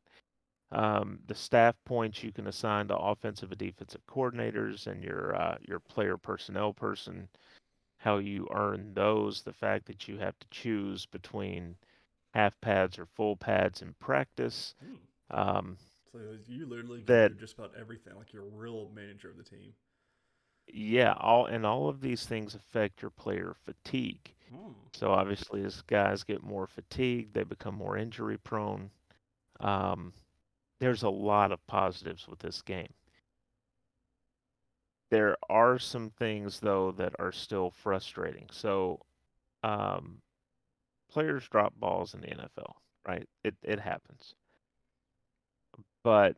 [0.73, 5.57] um, the staff points you can assign to offensive and defensive coordinators and your uh,
[5.67, 7.29] your player personnel person,
[7.99, 11.77] how you earn those, the fact that you have to choose between
[12.35, 14.75] half pads or full pads in practice.
[14.85, 15.39] Hmm.
[15.39, 15.77] Um,
[16.15, 19.75] So you literally That- just about everything, like you're a real manager of the team.
[20.69, 24.33] yeah, all and all of these things affect your player fatigue.
[24.49, 24.73] Hmm.
[24.93, 28.91] So obviously, as guys get more fatigued, they become more injury prone.
[29.61, 30.15] Um,
[30.79, 32.95] there's a lot of positives with this game.
[35.11, 38.49] There are some things though that are still frustrating.
[38.51, 39.01] So,
[39.63, 40.23] um,
[41.09, 43.29] players drop balls in the NFL, right?
[43.43, 44.35] It it happens.
[46.05, 46.37] But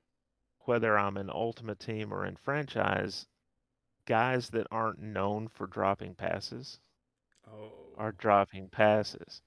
[0.60, 3.26] whether I'm in ultimate team or in franchise,
[4.06, 6.80] guys that aren't known for dropping passes
[7.48, 7.72] Oh.
[7.98, 9.42] are dropping passes.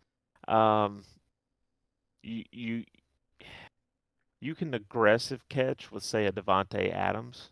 [0.48, 1.04] Um,
[2.22, 2.86] you you
[4.42, 7.52] you can aggressive catch with say a Davante Adams.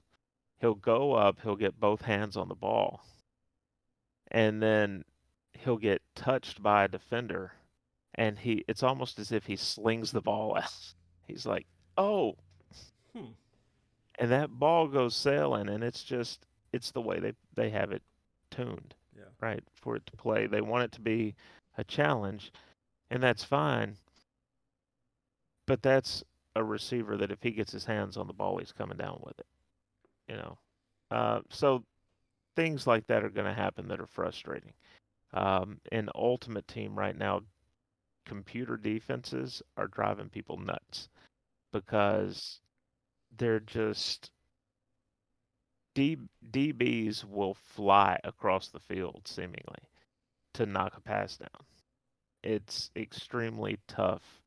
[0.59, 3.01] He'll go up, he'll get both hands on the ball,
[4.31, 5.05] and then
[5.53, 7.53] he'll get touched by a defender,
[8.15, 10.93] and he it's almost as if he slings the ball out.
[11.27, 12.37] He's like, oh,
[13.17, 13.31] Hmm.
[14.19, 18.03] and that ball goes sailing, and it's just it's the way they they have it
[18.51, 19.23] tuned Yeah.
[19.41, 20.47] right, for it to play.
[20.47, 21.35] They want it to be
[21.77, 22.51] a challenge,
[23.09, 23.95] and that's fine.
[25.65, 26.23] But that's
[26.55, 29.39] a receiver that if he gets his hands on the ball, he's coming down with
[29.39, 29.45] it.
[30.27, 30.57] You know,
[31.11, 31.83] uh, so
[32.55, 34.73] things like that are going to happen that are frustrating.
[35.33, 37.41] Um, in Ultimate Team right now,
[38.25, 41.09] computer defenses are driving people nuts
[41.71, 42.59] because
[43.37, 44.31] they're just
[45.95, 46.17] D,
[46.51, 49.89] DBs will fly across the field seemingly
[50.53, 51.65] to knock a pass down.
[52.43, 54.43] It's extremely tough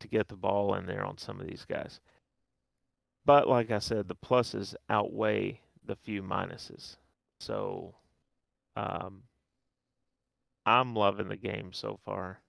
[0.00, 2.00] to get the ball in there on some of these guys.
[3.24, 6.96] But like I said, the pluses outweigh the few minuses.
[7.40, 7.94] So
[8.76, 9.22] um,
[10.64, 12.40] I'm loving the game so far.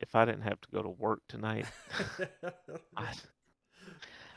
[0.00, 1.66] If I didn't have to go to work tonight,
[2.96, 3.12] I,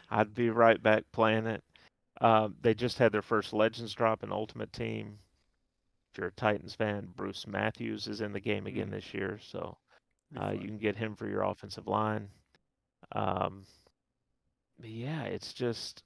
[0.09, 1.63] I'd be right back playing it.
[2.21, 5.19] Um, they just had their first Legends drop in Ultimate Team.
[6.11, 8.91] If you're a Titans fan, Bruce Matthews is in the game again Mm.
[8.91, 9.77] this year, so
[10.39, 12.29] uh, you can get him for your offensive line.
[13.13, 13.65] Um,
[14.81, 16.03] yeah, it's just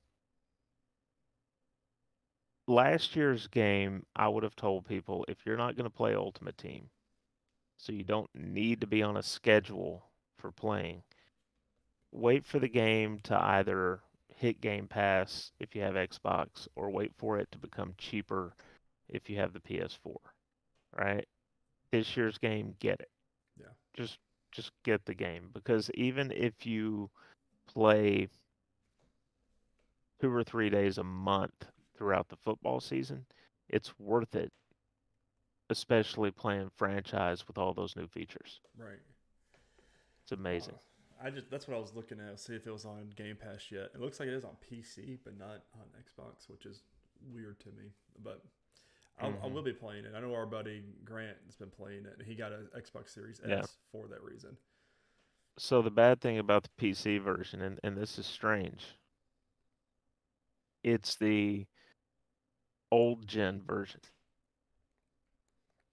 [2.67, 4.05] last year's game.
[4.15, 6.89] I would have told people if you're not going to play Ultimate Team,
[7.77, 10.03] so you don't need to be on a schedule
[10.37, 11.03] for playing.
[12.13, 13.99] Wait for the game to either
[14.35, 18.53] hit Game Pass if you have Xbox, or wait for it to become cheaper
[19.09, 20.15] if you have the PS4.
[20.97, 21.27] Right?
[21.91, 23.09] This year's game, get it.
[23.59, 23.67] Yeah.
[23.93, 24.19] Just
[24.51, 27.09] just get the game because even if you
[27.67, 28.27] play
[30.21, 31.65] two or three days a month
[31.97, 33.25] throughout the football season,
[33.69, 34.51] it's worth it.
[35.69, 38.59] Especially playing franchise with all those new features.
[38.77, 38.99] Right.
[40.21, 40.75] It's amazing.
[40.75, 40.92] Uh,
[41.23, 42.39] I just that's what I was looking at.
[42.39, 43.91] See if it was on Game Pass yet.
[43.95, 46.81] It looks like it is on PC, but not on Xbox, which is
[47.33, 47.91] weird to me.
[48.21, 48.41] But
[49.19, 49.53] I'll, I mm-hmm.
[49.53, 50.13] will be playing it.
[50.15, 52.15] I know our buddy Grant has been playing it.
[52.17, 53.61] and He got an Xbox Series S Yeah.
[53.91, 54.57] for that reason.
[55.57, 58.97] So the bad thing about the PC version, and, and this is strange,
[60.83, 61.67] it's the
[62.91, 64.01] old gen version.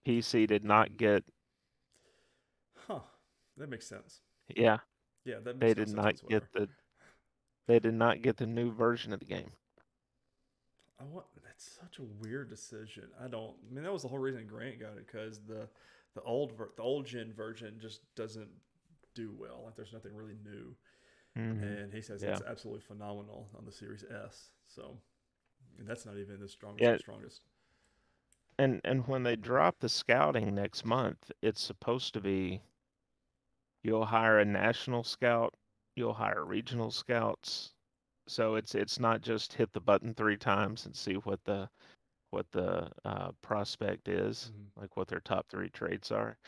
[0.07, 1.25] PC did not get,
[2.87, 3.01] Huh.
[3.59, 4.21] That makes sense.
[4.49, 4.79] yeah,
[5.25, 6.69] Yeah, that makes they did sense not get the,
[7.67, 9.53] they did not get the new version of the game.
[11.01, 13.05] I want, that's such a weird decision.
[13.23, 13.55] I don't.
[13.71, 15.69] I mean, that was the whole reason Grant got it because the
[16.15, 18.49] the old ver- the old gen version just doesn't
[19.15, 19.63] do well.
[19.65, 20.75] Like there's nothing really new.
[21.37, 21.63] Mhm.
[21.63, 22.33] and he says Yeah.
[22.33, 24.51] it's absolutely phenomenal on the Series S.
[24.67, 24.97] So,
[25.79, 26.83] and that's not even the strongest.
[26.83, 26.93] Yeah.
[26.93, 27.43] the strongest.
[28.59, 32.63] And and when they drop the scouting next month, it's supposed to be
[33.83, 35.55] you'll hire a national scout,
[35.97, 37.75] you'll hire regional scouts.
[38.29, 41.69] So it's it's not just hit the button three times and see what the
[42.31, 44.71] what the uh, prospect is, Mhm.
[44.77, 46.39] like what their top three traits are.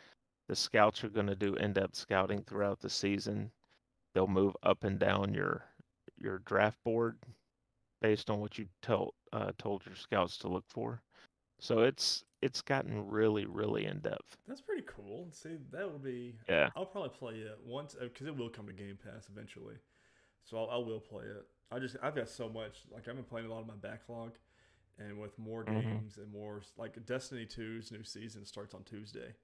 [0.49, 3.53] The scouts are going to do in-depth scouting throughout the season.
[4.15, 5.65] They'll move up and down your
[6.17, 7.19] your draft board
[8.01, 11.03] based on what you told uh, told your scouts to look for.
[11.61, 14.37] So it's it's gotten really really in depth.
[14.47, 15.29] That's pretty cool.
[15.33, 16.35] See, that would be.
[16.49, 16.71] Yeah.
[16.77, 19.77] I'll probably play it once because it will come to Game Pass eventually.
[20.45, 21.47] So I'll, I will play it.
[21.71, 22.81] I just I've got so much.
[22.91, 24.33] Like I've been playing a lot of my backlog,
[24.99, 25.83] and with more Mhm.
[25.83, 29.35] games and more like Destiny 2's new season starts on Tuesday.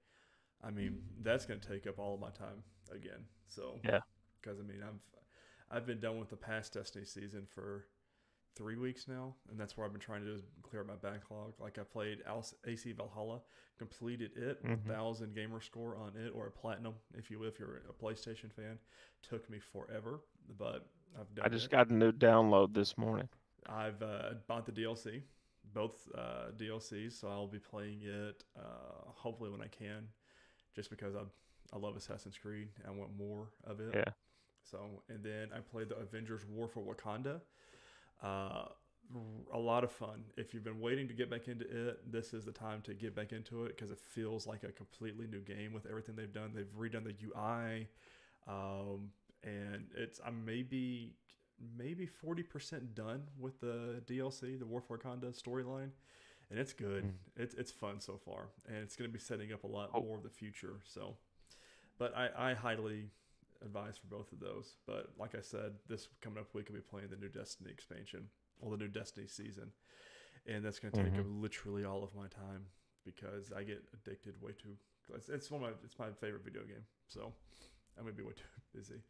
[0.63, 3.25] I mean, that's gonna take up all of my time again.
[3.47, 4.01] So Yeah.
[4.41, 4.99] because I mean I've
[5.71, 7.85] I've been done with the past Destiny season for
[8.59, 10.95] three weeks now, and that's where I've been trying to do is clear up my
[10.95, 11.53] backlog.
[11.59, 12.19] Like I played
[12.67, 13.41] AC Valhalla,
[13.79, 14.85] completed it, Mhm.
[14.87, 18.51] thousand gamer score on it, or a platinum, if you will, if you're a PlayStation
[18.53, 18.77] fan.
[19.23, 20.21] Took me forever,
[20.57, 20.89] but
[21.19, 21.71] I've done I just it.
[21.71, 23.29] got a new download this morning.
[23.67, 25.23] I've uh, bought the DLC,
[25.73, 30.07] both uh, DLCs, so I'll be playing it uh, hopefully when I can,
[30.75, 31.21] just because I
[31.73, 32.69] I love Assassin's Creed.
[32.87, 33.95] I want more of it.
[33.95, 34.13] Yeah.
[34.63, 37.41] So and then I played the Avengers War for Wakanda.
[38.23, 38.65] Uh,
[39.53, 40.23] a lot of fun.
[40.37, 43.15] If you've been waiting to get back into it, this is the time to get
[43.15, 46.51] back into it because it feels like a completely new game with everything they've done.
[46.53, 47.87] They've redone the UI,
[48.47, 49.09] um,
[49.43, 51.15] and it's I'm maybe
[51.77, 55.89] maybe forty percent done with the DLC, the War for Wakanda storyline,
[56.51, 57.05] and it's good.
[57.05, 57.11] Mm.
[57.43, 60.01] It's it's fun so far, and it's going to be setting up a lot Oh.
[60.01, 60.81] more of the future.
[60.83, 61.15] So,
[61.97, 63.05] but I I highly
[63.63, 64.75] advise for both of those.
[64.85, 68.29] But like I said, this coming up week I'll be playing the new Destiny expansion
[68.61, 69.71] or the new Destiny season,
[70.45, 71.19] and that's going to take Mhm.
[71.19, 72.65] up literally all of my time
[73.05, 74.77] because I get addicted way too.
[75.15, 77.33] It's, it's one of my it's my favorite video game, so
[77.97, 78.43] I'm gonna be way too
[78.73, 79.01] busy.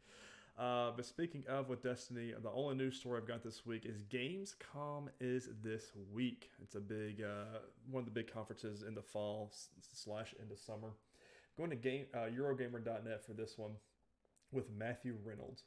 [0.58, 4.02] Uh, but speaking of with Destiny, the only news story I've got this week is
[4.02, 6.50] Gamescom is this week.
[6.62, 9.52] It's a big uh, one of the big conferences in the fall
[9.92, 10.92] slash into summer.
[11.56, 13.72] Going to game uh, Eurogamer.net for this one
[14.52, 15.64] with Matthew Reynolds.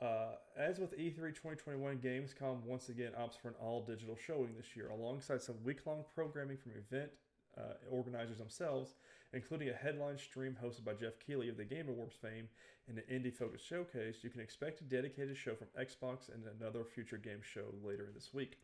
[0.00, 4.54] Uh, as with E E3 2021, Gamescom once again opts for an all digital showing
[4.56, 7.10] this year, alongside some week long programming from event
[7.56, 8.94] uh, organizers themselves,
[9.32, 12.48] including a headline stream hosted by Geoff Keighley of the Game Awards fame
[12.86, 14.18] and an indie focused showcase.
[14.22, 18.14] You can expect a dedicated show from Xbox and another future game show later in
[18.14, 18.58] this week.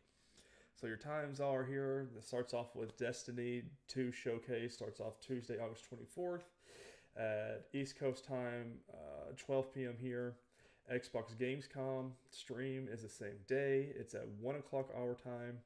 [0.79, 2.07] So your times are here.
[2.15, 4.73] This starts off with Destiny 2 showcase.
[4.73, 6.43] Starts off Tuesday, August 24th
[7.17, 9.95] at East Coast time, uh, 12 p.m.
[9.99, 10.35] here.
[10.91, 13.89] Xbox Gamescom stream is the same day.
[13.95, 15.57] It's at one o'clock our time,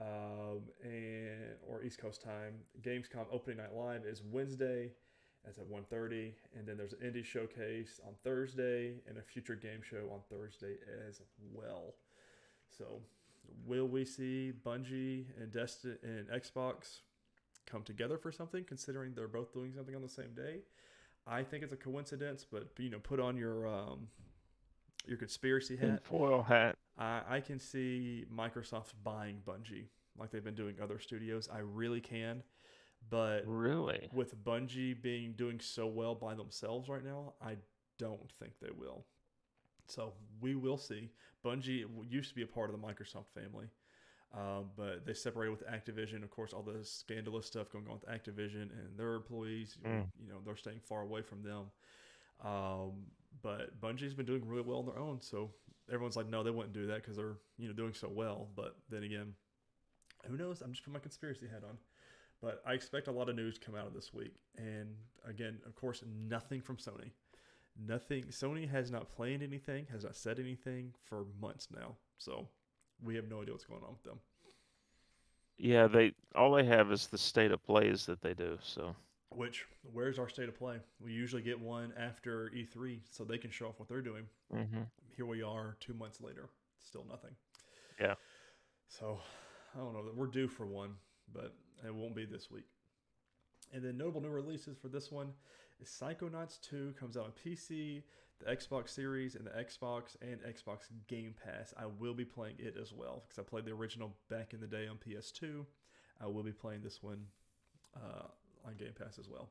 [0.00, 2.54] um, and or East Coast time.
[2.82, 4.90] Gamescom opening night live is Wednesday.
[5.44, 6.32] That's at 1.30.
[6.56, 10.76] and then there's an indie showcase on Thursday and a future game show on Thursday
[11.08, 11.20] as
[11.52, 11.94] well.
[12.78, 13.00] So,
[13.66, 17.00] will we see Bungie and Destiny and Xbox
[17.66, 18.64] come together for something?
[18.64, 20.60] Considering they're both doing something on the same day,
[21.26, 22.46] I think it's a coincidence.
[22.50, 24.08] But you know, put on your um,
[25.06, 26.04] your conspiracy hat.
[26.04, 26.76] Foil hat.
[26.98, 29.86] I, I can see Microsoft buying Bungie
[30.18, 31.48] like they've been doing other studios.
[31.52, 32.42] I really can.
[33.10, 34.08] But Really?
[34.12, 37.56] with Bungie being doing so well by themselves right now, I
[37.98, 39.04] don't think they will.
[39.88, 41.10] So we will see.
[41.44, 43.66] Bungie used to be a part of the Microsoft family,
[44.34, 46.22] um, but they separated with Activision.
[46.22, 49.76] Of course, all the scandalous stuff going on with Activision and their employees.
[49.84, 50.06] Mm.
[50.22, 51.64] You know, they're staying far away from them.
[52.42, 52.92] Um,
[53.42, 55.20] but Bungie's been doing really well on their own.
[55.20, 55.50] So
[55.88, 58.48] everyone's like, no, they wouldn't do that because they're you know doing so well.
[58.56, 59.34] But then again,
[60.26, 60.62] who knows?
[60.62, 61.76] I'm just putting my conspiracy hat on.
[62.40, 64.34] But I expect a lot of news to come out of this week.
[64.56, 64.96] And
[65.28, 67.10] again, of course, nothing from Sony.
[67.86, 68.24] Nothing.
[68.24, 71.96] Sony has not planned anything, has not said anything for months now.
[72.18, 72.48] So
[73.04, 74.18] we have no idea what's going on with them.
[75.58, 78.58] Yeah, they all they have is the state of plays that they do.
[78.62, 78.94] So
[79.30, 80.76] Which, where's our state of play?
[81.00, 84.24] We usually get one after E3 so they can show off what they're doing.
[84.50, 84.82] hmm
[85.16, 86.48] Here we are two months later,
[86.84, 87.30] still nothing.
[88.00, 88.14] Yeah.
[88.88, 89.20] So
[89.74, 90.04] I don't know.
[90.04, 90.94] That we're due for one,
[91.32, 91.54] but
[91.86, 92.64] it won't be this week.
[93.72, 95.28] And then notable new releases for this one
[95.80, 98.02] is Psychonauts 2 comes out on PC,
[98.44, 101.72] the Xbox Series, and the Xbox and Xbox Game Pass.
[101.78, 104.66] I will be playing it as well because I played the original back in the
[104.66, 105.64] day on PS2.
[106.20, 107.26] I will be playing this one
[107.96, 108.26] uh,
[108.66, 109.50] on Game Pass as well.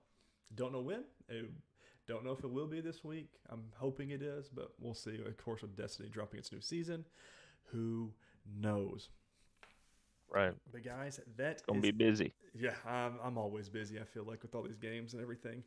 [0.55, 1.03] Don't know when.
[1.29, 1.43] I
[2.07, 3.29] don't know if it will be this week.
[3.49, 5.15] I'm hoping it is, but we'll see.
[5.25, 7.05] Of course, with Destiny dropping its new season,
[7.71, 8.13] who
[8.59, 9.09] knows?
[10.29, 12.33] right, But guys, that gonna is be busy.
[12.53, 13.99] yeah, I'm, I'm always busy.
[13.99, 15.63] I feel like with all these games and everything.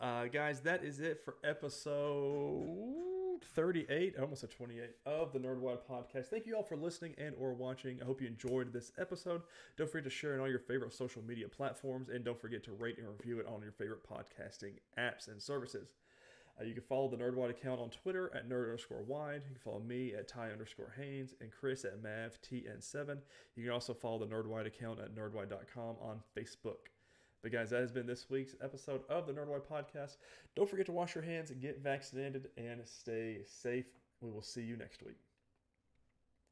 [0.00, 6.26] Uh, guys, that is it for episode 38, almost a 28 of the Nerdwide podcast.
[6.26, 8.00] Thank you all for listening and or watching.
[8.00, 9.42] I hope you enjoyed this episode.
[9.76, 12.72] Don't forget to share on all your favorite social media platforms, and don't forget to
[12.72, 15.88] rate and review it on your favorite podcasting apps and services.
[16.60, 19.42] Uh, you can follow the Nerdwide account on Twitter at nerd underscore wide.
[19.48, 23.18] You can follow me at Ty underscore Haynes and Chris at MavTN7.
[23.56, 26.86] You can also follow the Nerdwide account at nerdwide.com on Facebook.
[27.42, 30.16] But guys, that has been this week's episode of the Nerdwide Podcast.
[30.56, 33.86] Don't forget to wash your hands, get vaccinated, and stay safe.
[34.20, 35.18] We will see you next week.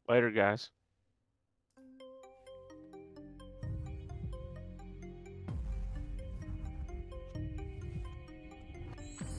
[0.08, 0.70] Later, guys.